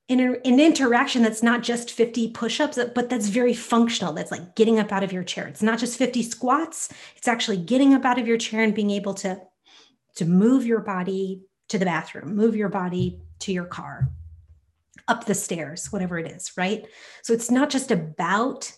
in 0.07 0.19
an 0.19 0.59
interaction 0.59 1.23
that's 1.23 1.41
not 1.41 1.63
just 1.63 1.91
50 1.91 2.29
push-ups 2.31 2.77
but 2.93 3.09
that's 3.09 3.27
very 3.27 3.53
functional. 3.53 4.13
That's 4.13 4.31
like 4.31 4.55
getting 4.55 4.79
up 4.79 4.91
out 4.91 5.03
of 5.03 5.11
your 5.11 5.23
chair. 5.23 5.47
It's 5.47 5.63
not 5.63 5.79
just 5.79 5.97
50 5.97 6.21
squats. 6.23 6.89
It's 7.15 7.27
actually 7.27 7.57
getting 7.57 7.93
up 7.93 8.05
out 8.05 8.19
of 8.19 8.27
your 8.27 8.37
chair 8.37 8.61
and 8.63 8.75
being 8.75 8.91
able 8.91 9.13
to 9.15 9.41
to 10.15 10.25
move 10.25 10.65
your 10.65 10.79
body 10.79 11.41
to 11.67 11.77
the 11.77 11.85
bathroom 11.85 12.35
move 12.35 12.55
your 12.55 12.69
body 12.69 13.19
to 13.39 13.51
your 13.51 13.65
car 13.65 14.09
up 15.09 15.25
the 15.25 15.35
stairs 15.35 15.91
whatever 15.91 16.17
it 16.19 16.31
is 16.31 16.51
right? 16.55 16.85
So 17.23 17.33
it's 17.33 17.51
not 17.51 17.69
just 17.69 17.91
about 17.91 18.71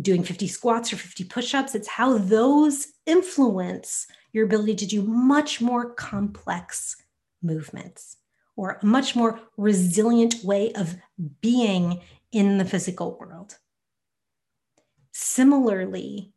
doing 0.00 0.22
50 0.22 0.46
squats 0.48 0.92
or 0.92 0.96
50 0.96 1.24
push-ups. 1.24 1.74
It's 1.74 1.88
how 1.88 2.18
those 2.18 2.88
influence 3.06 4.06
your 4.32 4.44
ability 4.44 4.74
to 4.76 4.86
do 4.86 5.02
much 5.02 5.60
more 5.60 5.94
complex 5.94 6.96
movements 7.42 8.16
or 8.56 8.78
a 8.82 8.86
much 8.86 9.14
more 9.14 9.38
resilient 9.56 10.36
way 10.42 10.72
of 10.72 10.96
being 11.40 12.00
in 12.32 12.58
the 12.58 12.64
physical 12.64 13.16
world. 13.18 13.56
Similarly, 15.12 16.32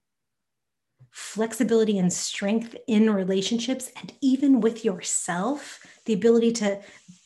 flexibility 1.12 1.98
and 1.98 2.12
strength 2.12 2.76
in 2.88 3.10
relationships 3.10 3.92
and 4.00 4.14
even 4.22 4.62
with 4.62 4.86
yourself, 4.86 5.86
the 6.06 6.14
ability 6.14 6.52
to 6.52 6.80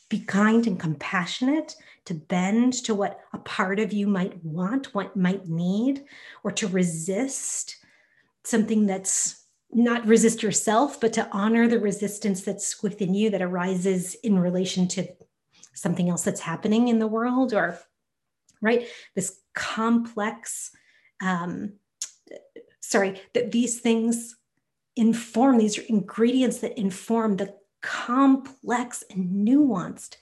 be 0.09 0.19
kind 0.19 0.67
and 0.67 0.79
compassionate, 0.79 1.75
to 2.05 2.13
bend 2.13 2.73
to 2.73 2.93
what 2.93 3.19
a 3.33 3.37
part 3.39 3.79
of 3.79 3.93
you 3.93 4.07
might 4.07 4.43
want, 4.43 4.93
what 4.93 5.15
might 5.15 5.47
need, 5.47 6.03
or 6.43 6.51
to 6.51 6.67
resist 6.67 7.77
something 8.43 8.85
that's 8.85 9.42
not 9.73 10.05
resist 10.05 10.43
yourself, 10.43 10.99
but 10.99 11.13
to 11.13 11.27
honor 11.31 11.67
the 11.67 11.79
resistance 11.79 12.41
that's 12.41 12.81
within 12.83 13.13
you 13.13 13.29
that 13.31 13.41
arises 13.41 14.15
in 14.15 14.39
relation 14.39 14.87
to 14.89 15.07
something 15.73 16.09
else 16.09 16.23
that's 16.23 16.41
happening 16.41 16.87
in 16.87 16.99
the 16.99 17.07
world 17.07 17.53
or 17.53 17.79
right? 18.61 18.87
This 19.15 19.39
complex 19.53 20.71
um, 21.21 21.73
sorry 22.79 23.21
that 23.33 23.51
these 23.51 23.79
things 23.79 24.35
inform 24.95 25.57
these 25.57 25.77
are 25.77 25.83
ingredients 25.83 26.59
that 26.59 26.77
inform 26.77 27.37
the 27.37 27.55
complex 27.81 29.03
and 29.09 29.47
nuanced 29.47 30.17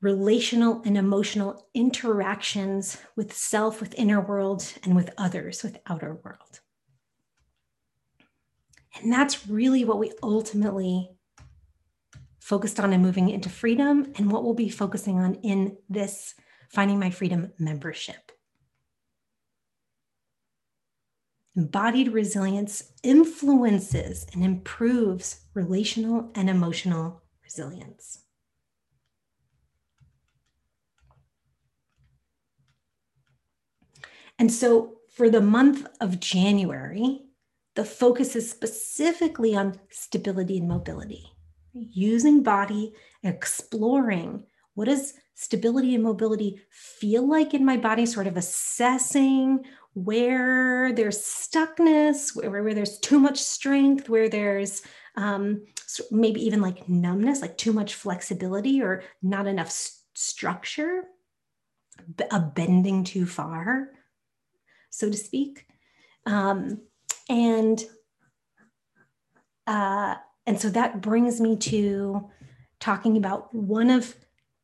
relational 0.00 0.80
and 0.84 0.96
emotional 0.96 1.68
interactions 1.74 2.98
with 3.16 3.36
self 3.36 3.80
with 3.80 3.94
inner 3.96 4.20
world 4.20 4.72
and 4.84 4.94
with 4.94 5.10
others 5.18 5.62
with 5.62 5.78
outer 5.86 6.14
world 6.24 6.60
and 9.02 9.12
that's 9.12 9.48
really 9.48 9.84
what 9.84 9.98
we 9.98 10.12
ultimately 10.22 11.10
focused 12.40 12.80
on 12.80 12.92
in 12.92 13.02
moving 13.02 13.28
into 13.28 13.48
freedom 13.48 14.12
and 14.16 14.30
what 14.30 14.42
we'll 14.42 14.54
be 14.54 14.68
focusing 14.68 15.18
on 15.18 15.34
in 15.36 15.76
this 15.88 16.34
Finding 16.70 16.98
My 16.98 17.10
Freedom 17.10 17.52
membership. 17.58 18.32
Embodied 21.56 22.12
resilience 22.12 22.92
influences 23.02 24.26
and 24.32 24.44
improves 24.44 25.40
relational 25.54 26.30
and 26.34 26.48
emotional 26.48 27.22
resilience. 27.42 28.24
And 34.38 34.52
so 34.52 34.98
for 35.14 35.28
the 35.28 35.40
month 35.40 35.86
of 36.00 36.20
January, 36.20 37.27
the 37.78 37.84
focus 37.84 38.34
is 38.34 38.50
specifically 38.50 39.54
on 39.54 39.78
stability 39.88 40.58
and 40.58 40.66
mobility, 40.66 41.30
using 41.72 42.42
body, 42.42 42.92
exploring 43.22 44.42
what 44.74 44.86
does 44.86 45.14
stability 45.36 45.94
and 45.94 46.02
mobility 46.02 46.60
feel 46.70 47.28
like 47.28 47.54
in 47.54 47.64
my 47.64 47.76
body, 47.76 48.04
sort 48.04 48.26
of 48.26 48.36
assessing 48.36 49.64
where 49.94 50.92
there's 50.92 51.18
stuckness, 51.20 52.34
where, 52.34 52.50
where 52.50 52.74
there's 52.74 52.98
too 52.98 53.20
much 53.20 53.40
strength, 53.40 54.08
where 54.08 54.28
there's 54.28 54.82
um, 55.14 55.64
maybe 56.10 56.44
even 56.44 56.60
like 56.60 56.88
numbness, 56.88 57.42
like 57.42 57.56
too 57.56 57.72
much 57.72 57.94
flexibility 57.94 58.82
or 58.82 59.04
not 59.22 59.46
enough 59.46 59.70
st- 59.70 60.02
structure, 60.14 61.04
a 62.32 62.40
bending 62.40 63.04
too 63.04 63.24
far, 63.24 63.90
so 64.90 65.08
to 65.08 65.16
speak. 65.16 65.64
Um, 66.26 66.80
and 67.28 67.82
uh, 69.66 70.14
and 70.46 70.60
so 70.60 70.70
that 70.70 71.02
brings 71.02 71.40
me 71.40 71.56
to 71.56 72.28
talking 72.80 73.16
about 73.16 73.54
one 73.54 73.90
of 73.90 74.16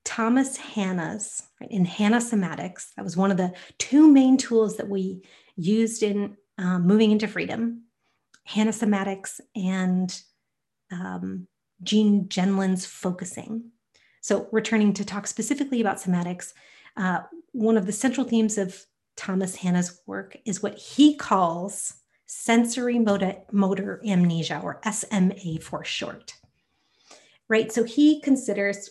Thomas 0.04 0.56
Hanna's 0.56 1.42
right, 1.60 1.70
in 1.70 1.84
Hanna 1.84 2.18
Somatics. 2.18 2.94
That 2.96 3.04
was 3.04 3.16
one 3.16 3.30
of 3.30 3.36
the 3.36 3.52
two 3.78 4.10
main 4.10 4.36
tools 4.36 4.76
that 4.76 4.88
we 4.88 5.22
used 5.56 6.02
in 6.02 6.36
um, 6.58 6.86
moving 6.86 7.10
into 7.10 7.28
freedom. 7.28 7.82
Hanna 8.44 8.70
Somatics 8.70 9.40
and 9.56 10.18
um, 10.92 11.48
Gene 11.82 12.28
Gendlin's 12.28 12.86
focusing. 12.86 13.70
So, 14.20 14.48
returning 14.52 14.92
to 14.94 15.04
talk 15.04 15.26
specifically 15.26 15.80
about 15.80 15.98
somatics, 15.98 16.52
uh, 16.96 17.20
one 17.52 17.76
of 17.76 17.86
the 17.86 17.92
central 17.92 18.26
themes 18.26 18.56
of 18.56 18.86
Thomas 19.16 19.56
Hanna's 19.56 20.00
work 20.06 20.36
is 20.46 20.62
what 20.62 20.78
he 20.78 21.16
calls 21.16 21.94
sensory 22.36 22.98
motor, 22.98 23.36
motor 23.52 24.00
amnesia, 24.04 24.60
or 24.62 24.80
SMA 24.90 25.60
for 25.60 25.84
short. 25.84 26.34
Right. 27.48 27.70
So 27.70 27.84
he 27.84 28.20
considers 28.20 28.90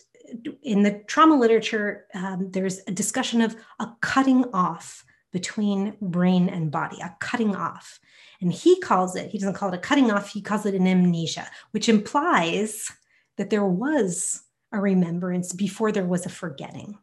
in 0.62 0.82
the 0.82 1.02
trauma 1.06 1.38
literature, 1.38 2.06
um, 2.14 2.50
there's 2.50 2.80
a 2.86 2.92
discussion 2.92 3.42
of 3.42 3.54
a 3.78 3.88
cutting 4.00 4.44
off 4.54 5.04
between 5.30 5.96
brain 6.00 6.48
and 6.48 6.70
body, 6.70 6.96
a 7.02 7.14
cutting 7.20 7.54
off. 7.54 8.00
And 8.40 8.52
he 8.52 8.80
calls 8.80 9.14
it, 9.14 9.30
he 9.30 9.38
doesn't 9.38 9.54
call 9.54 9.68
it 9.68 9.74
a 9.74 9.78
cutting 9.78 10.10
off, 10.10 10.30
he 10.30 10.40
calls 10.40 10.64
it 10.64 10.74
an 10.74 10.86
amnesia, 10.86 11.46
which 11.72 11.88
implies 11.88 12.90
that 13.36 13.50
there 13.50 13.66
was 13.66 14.42
a 14.72 14.80
remembrance 14.80 15.52
before 15.52 15.92
there 15.92 16.06
was 16.06 16.24
a 16.24 16.30
forgetting 16.30 16.98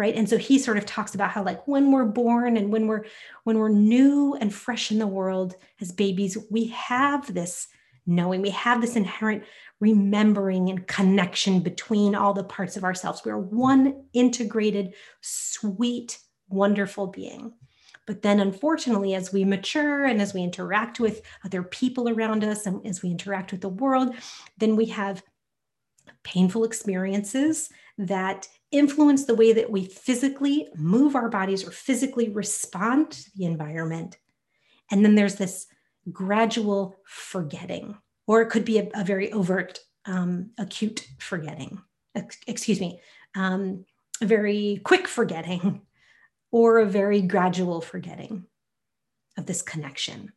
right? 0.00 0.16
And 0.16 0.26
so 0.26 0.38
he 0.38 0.58
sort 0.58 0.78
of 0.78 0.86
talks 0.86 1.14
about 1.14 1.30
how 1.30 1.44
like 1.44 1.68
when 1.68 1.92
we're 1.92 2.06
born 2.06 2.56
and 2.56 2.72
when 2.72 2.86
we're 2.86 3.04
when 3.44 3.58
we're 3.58 3.68
new 3.68 4.34
and 4.40 4.52
fresh 4.52 4.90
in 4.90 4.98
the 4.98 5.06
world 5.06 5.56
as 5.78 5.92
babies 5.92 6.38
we 6.50 6.68
have 6.68 7.32
this 7.34 7.68
knowing 8.06 8.40
we 8.40 8.48
have 8.48 8.80
this 8.80 8.96
inherent 8.96 9.44
remembering 9.78 10.70
and 10.70 10.86
connection 10.86 11.60
between 11.60 12.14
all 12.14 12.32
the 12.32 12.42
parts 12.42 12.78
of 12.78 12.82
ourselves. 12.82 13.20
We're 13.24 13.36
one 13.36 14.04
integrated 14.14 14.94
sweet 15.20 16.18
wonderful 16.48 17.08
being. 17.08 17.52
But 18.06 18.22
then 18.22 18.40
unfortunately 18.40 19.14
as 19.14 19.34
we 19.34 19.44
mature 19.44 20.06
and 20.06 20.22
as 20.22 20.32
we 20.32 20.42
interact 20.42 20.98
with 20.98 21.20
other 21.44 21.62
people 21.62 22.08
around 22.08 22.42
us 22.42 22.64
and 22.64 22.84
as 22.86 23.02
we 23.02 23.10
interact 23.10 23.52
with 23.52 23.60
the 23.60 23.68
world 23.68 24.14
then 24.56 24.76
we 24.76 24.86
have 24.86 25.22
painful 26.22 26.64
experiences 26.64 27.68
that 27.98 28.48
influence 28.70 29.24
the 29.24 29.34
way 29.34 29.52
that 29.52 29.70
we 29.70 29.84
physically 29.84 30.68
move 30.76 31.16
our 31.16 31.28
bodies 31.28 31.66
or 31.66 31.70
physically 31.70 32.28
respond 32.28 33.10
to 33.10 33.30
the 33.36 33.44
environment. 33.44 34.18
And 34.90 35.04
then 35.04 35.14
there's 35.14 35.36
this 35.36 35.66
gradual 36.12 36.96
forgetting, 37.04 37.96
or 38.26 38.42
it 38.42 38.50
could 38.50 38.64
be 38.64 38.78
a, 38.78 38.88
a 38.94 39.04
very 39.04 39.32
overt, 39.32 39.80
um, 40.06 40.50
acute 40.58 41.06
forgetting, 41.18 41.80
excuse 42.46 42.80
me, 42.80 43.00
um, 43.36 43.84
a 44.20 44.26
very 44.26 44.80
quick 44.84 45.08
forgetting, 45.08 45.82
or 46.52 46.78
a 46.78 46.86
very 46.86 47.22
gradual 47.22 47.80
forgetting 47.80 48.46
of 49.36 49.46
this 49.46 49.62
connection. 49.62 50.32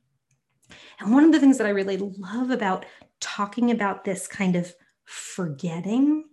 And 0.99 1.11
one 1.11 1.23
of 1.23 1.31
the 1.31 1.39
things 1.39 1.57
that 1.57 1.67
I 1.67 1.71
really 1.71 1.97
love 1.97 2.51
about 2.51 2.85
talking 3.19 3.71
about 3.71 4.03
this 4.03 4.27
kind 4.27 4.55
of 4.55 4.73
forgetting 5.05 6.25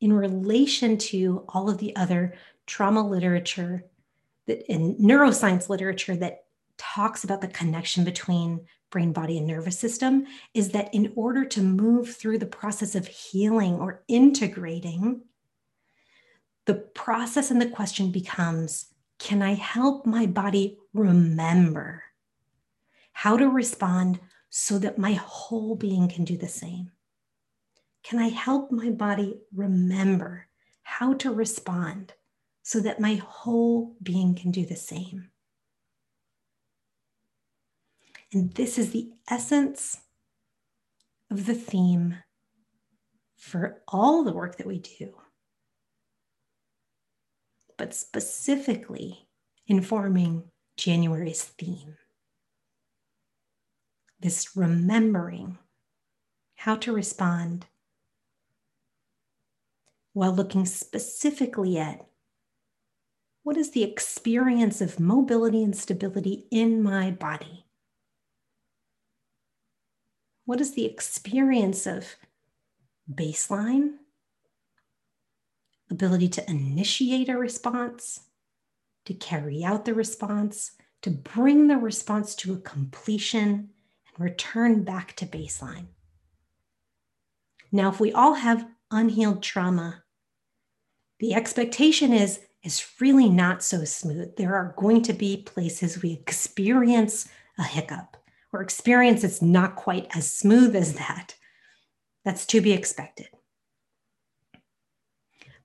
in 0.00 0.12
relation 0.12 0.96
to 0.96 1.44
all 1.48 1.68
of 1.68 1.78
the 1.78 1.94
other 1.96 2.34
trauma 2.66 3.06
literature 3.06 3.84
that 4.46 4.70
in 4.72 4.96
neuroscience 4.96 5.68
literature 5.68 6.16
that 6.16 6.44
talks 6.78 7.24
about 7.24 7.40
the 7.40 7.48
connection 7.48 8.04
between 8.04 8.60
brain, 8.90 9.12
body, 9.12 9.38
and 9.38 9.46
nervous 9.46 9.78
system 9.78 10.26
is 10.54 10.70
that 10.70 10.92
in 10.94 11.12
order 11.14 11.44
to 11.44 11.62
move 11.62 12.16
through 12.16 12.38
the 12.38 12.46
process 12.46 12.94
of 12.94 13.06
healing 13.06 13.74
or 13.74 14.02
integrating, 14.08 15.22
the 16.66 16.74
process 16.74 17.50
and 17.50 17.60
the 17.60 17.70
question 17.70 18.10
becomes 18.10 18.86
can 19.18 19.42
I 19.42 19.52
help 19.52 20.06
my 20.06 20.24
body 20.24 20.78
remember 20.94 22.02
how 23.12 23.36
to 23.36 23.48
respond 23.48 24.18
so 24.48 24.78
that 24.78 24.98
my 24.98 25.12
whole 25.12 25.76
being 25.76 26.08
can 26.08 26.24
do 26.24 26.38
the 26.38 26.48
same? 26.48 26.90
Can 28.02 28.18
I 28.18 28.28
help 28.28 28.72
my 28.72 28.90
body 28.90 29.40
remember 29.54 30.46
how 30.82 31.14
to 31.14 31.32
respond 31.32 32.14
so 32.62 32.80
that 32.80 33.00
my 33.00 33.14
whole 33.14 33.96
being 34.02 34.34
can 34.34 34.50
do 34.50 34.64
the 34.64 34.76
same? 34.76 35.30
And 38.32 38.52
this 38.52 38.78
is 38.78 38.92
the 38.92 39.10
essence 39.28 39.98
of 41.30 41.46
the 41.46 41.54
theme 41.54 42.16
for 43.36 43.82
all 43.88 44.22
the 44.22 44.32
work 44.32 44.56
that 44.56 44.66
we 44.66 44.78
do, 44.78 45.14
but 47.76 47.94
specifically 47.94 49.28
informing 49.66 50.44
January's 50.76 51.42
theme. 51.42 51.96
This 54.20 54.56
remembering 54.56 55.58
how 56.54 56.76
to 56.76 56.92
respond 56.92 57.66
while 60.12 60.34
looking 60.34 60.66
specifically 60.66 61.78
at 61.78 62.04
what 63.42 63.56
is 63.56 63.70
the 63.70 63.82
experience 63.82 64.80
of 64.80 65.00
mobility 65.00 65.62
and 65.62 65.76
stability 65.76 66.46
in 66.50 66.82
my 66.82 67.10
body? 67.10 67.64
What 70.44 70.60
is 70.60 70.74
the 70.74 70.84
experience 70.84 71.86
of 71.86 72.16
baseline, 73.10 73.94
ability 75.90 76.28
to 76.28 76.50
initiate 76.50 77.28
a 77.28 77.38
response, 77.38 78.20
to 79.06 79.14
carry 79.14 79.64
out 79.64 79.84
the 79.84 79.94
response, 79.94 80.72
to 81.02 81.10
bring 81.10 81.68
the 81.68 81.78
response 81.78 82.34
to 82.36 82.52
a 82.52 82.58
completion 82.58 83.70
and 84.08 84.18
return 84.18 84.82
back 84.84 85.16
to 85.16 85.26
baseline? 85.26 85.86
Now, 87.72 87.88
if 87.88 88.00
we 88.00 88.12
all 88.12 88.34
have 88.34 88.66
unhealed 88.90 89.42
trauma. 89.42 90.02
The 91.18 91.34
expectation 91.34 92.12
is 92.12 92.40
is 92.62 92.86
really 93.00 93.28
not 93.28 93.62
so 93.62 93.84
smooth. 93.84 94.36
There 94.36 94.54
are 94.54 94.74
going 94.76 95.02
to 95.02 95.12
be 95.12 95.38
places 95.38 96.02
we 96.02 96.12
experience 96.12 97.28
a 97.58 97.62
hiccup 97.62 98.16
or 98.52 98.60
experience 98.60 99.24
it's 99.24 99.40
not 99.40 99.76
quite 99.76 100.08
as 100.14 100.30
smooth 100.30 100.76
as 100.76 100.94
that. 100.94 101.36
That's 102.24 102.44
to 102.46 102.60
be 102.60 102.72
expected. 102.72 103.28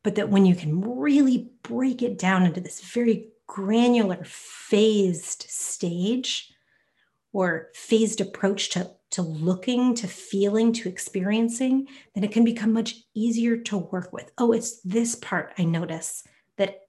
But 0.03 0.15
that 0.15 0.29
when 0.29 0.45
you 0.45 0.55
can 0.55 0.81
really 0.81 1.49
break 1.63 2.01
it 2.01 2.17
down 2.17 2.43
into 2.43 2.61
this 2.61 2.79
very 2.79 3.29
granular, 3.47 4.23
phased 4.23 5.45
stage 5.49 6.53
or 7.33 7.69
phased 7.73 8.21
approach 8.21 8.69
to, 8.69 8.91
to 9.15 9.21
looking, 9.21 9.95
to 9.95 10.07
feeling, 10.07 10.73
to 10.73 10.89
experiencing, 10.89 11.87
then 12.13 12.25
it 12.25 12.33
can 12.33 12.43
become 12.43 12.73
much 12.73 12.95
easier 13.13 13.55
to 13.55 13.77
work 13.77 14.11
with. 14.11 14.29
Oh, 14.37 14.51
it's 14.51 14.81
this 14.81 15.15
part 15.15 15.53
I 15.57 15.63
notice 15.63 16.23
that 16.57 16.81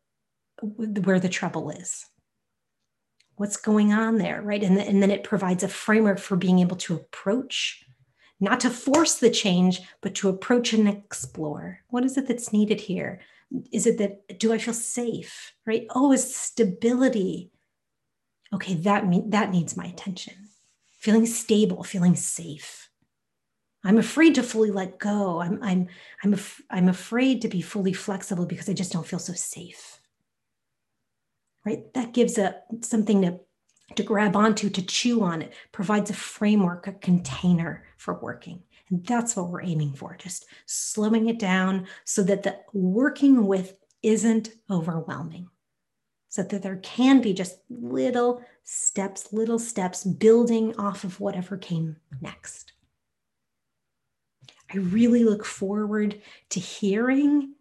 where 0.60 1.20
the 1.20 1.28
trouble 1.28 1.70
is. 1.70 2.04
What's 3.36 3.56
going 3.56 3.92
on 3.92 4.18
there 4.18 4.42
right? 4.42 4.62
And, 4.62 4.76
the, 4.76 4.82
and 4.82 5.00
then 5.00 5.12
it 5.12 5.22
provides 5.22 5.62
a 5.62 5.68
framework 5.68 6.18
for 6.18 6.34
being 6.34 6.58
able 6.58 6.76
to 6.78 6.94
approach 6.94 7.84
not 8.40 8.58
to 8.60 8.70
force 8.70 9.18
the 9.18 9.30
change 9.30 9.82
but 10.00 10.16
to 10.16 10.28
approach 10.28 10.72
and 10.72 10.88
explore. 10.88 11.78
What 11.90 12.04
is 12.04 12.16
it 12.16 12.26
that's 12.26 12.52
needed 12.52 12.80
here? 12.80 13.20
Is 13.70 13.86
it 13.86 13.98
that 13.98 14.40
do 14.40 14.52
i 14.52 14.58
feel 14.58 14.74
safe 14.74 15.52
right? 15.64 15.86
Oh 15.94 16.10
is 16.10 16.34
stability. 16.34 17.52
Okay 18.52 18.74
that 18.74 19.06
me- 19.06 19.26
that 19.28 19.52
needs 19.52 19.76
my 19.76 19.84
attention 19.84 20.45
feeling 21.06 21.26
stable 21.26 21.82
feeling 21.84 22.16
safe 22.16 22.88
i'm 23.84 23.98
afraid 23.98 24.34
to 24.34 24.42
fully 24.42 24.72
let 24.72 24.98
go 24.98 25.40
i'm 25.40 25.62
i'm 25.62 25.86
i'm, 26.22 26.34
af- 26.34 26.62
I'm 26.68 26.88
afraid 26.88 27.42
to 27.42 27.48
be 27.48 27.60
fully 27.60 27.92
flexible 27.92 28.46
because 28.46 28.68
i 28.68 28.72
just 28.72 28.92
don't 28.92 29.06
feel 29.06 29.20
so 29.20 29.32
safe 29.32 30.00
right? 31.66 31.92
That 31.94 32.14
gives 32.14 32.38
a 32.38 32.62
something 32.80 33.22
to 33.22 33.40
to 33.94 34.02
grab 34.02 34.34
onto, 34.34 34.68
to 34.68 34.84
chew 34.84 35.22
on. 35.22 35.42
It 35.42 35.54
provides 35.70 36.10
a 36.10 36.14
framework, 36.14 36.88
a 36.88 36.92
container 36.92 37.84
for 37.98 38.14
working. 38.14 38.62
And 38.88 39.06
that's 39.06 39.36
what 39.36 39.48
we're 39.48 39.62
aiming 39.62 39.92
for, 39.92 40.16
just 40.16 40.46
slowing 40.66 41.28
it 41.28 41.38
down 41.38 41.86
so 42.04 42.24
that 42.24 42.42
the 42.42 42.58
working 42.72 43.46
with 43.46 43.78
isn't 44.02 44.50
overwhelming. 44.68 45.48
So 46.36 46.42
that 46.42 46.62
there 46.62 46.76
can 46.76 47.22
be 47.22 47.32
just 47.32 47.60
little 47.70 48.42
steps, 48.62 49.32
little 49.32 49.58
steps 49.58 50.04
building 50.04 50.76
off 50.76 51.02
of 51.02 51.18
whatever 51.18 51.56
came 51.56 51.96
next. 52.20 52.72
I 54.70 54.76
really 54.76 55.24
look 55.24 55.46
forward 55.46 56.20
to 56.50 56.60
hearing 56.60 57.54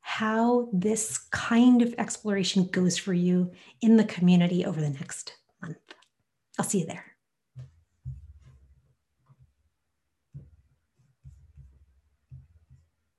how 0.00 0.68
this 0.72 1.18
kind 1.30 1.80
of 1.80 1.94
exploration 1.96 2.66
goes 2.72 2.98
for 2.98 3.14
you 3.14 3.52
in 3.82 3.96
the 3.96 4.04
community 4.04 4.66
over 4.66 4.80
the 4.80 4.90
next 4.90 5.34
month. 5.62 5.78
I'll 6.58 6.64
see 6.64 6.80
you 6.80 6.86
there. 6.86 7.07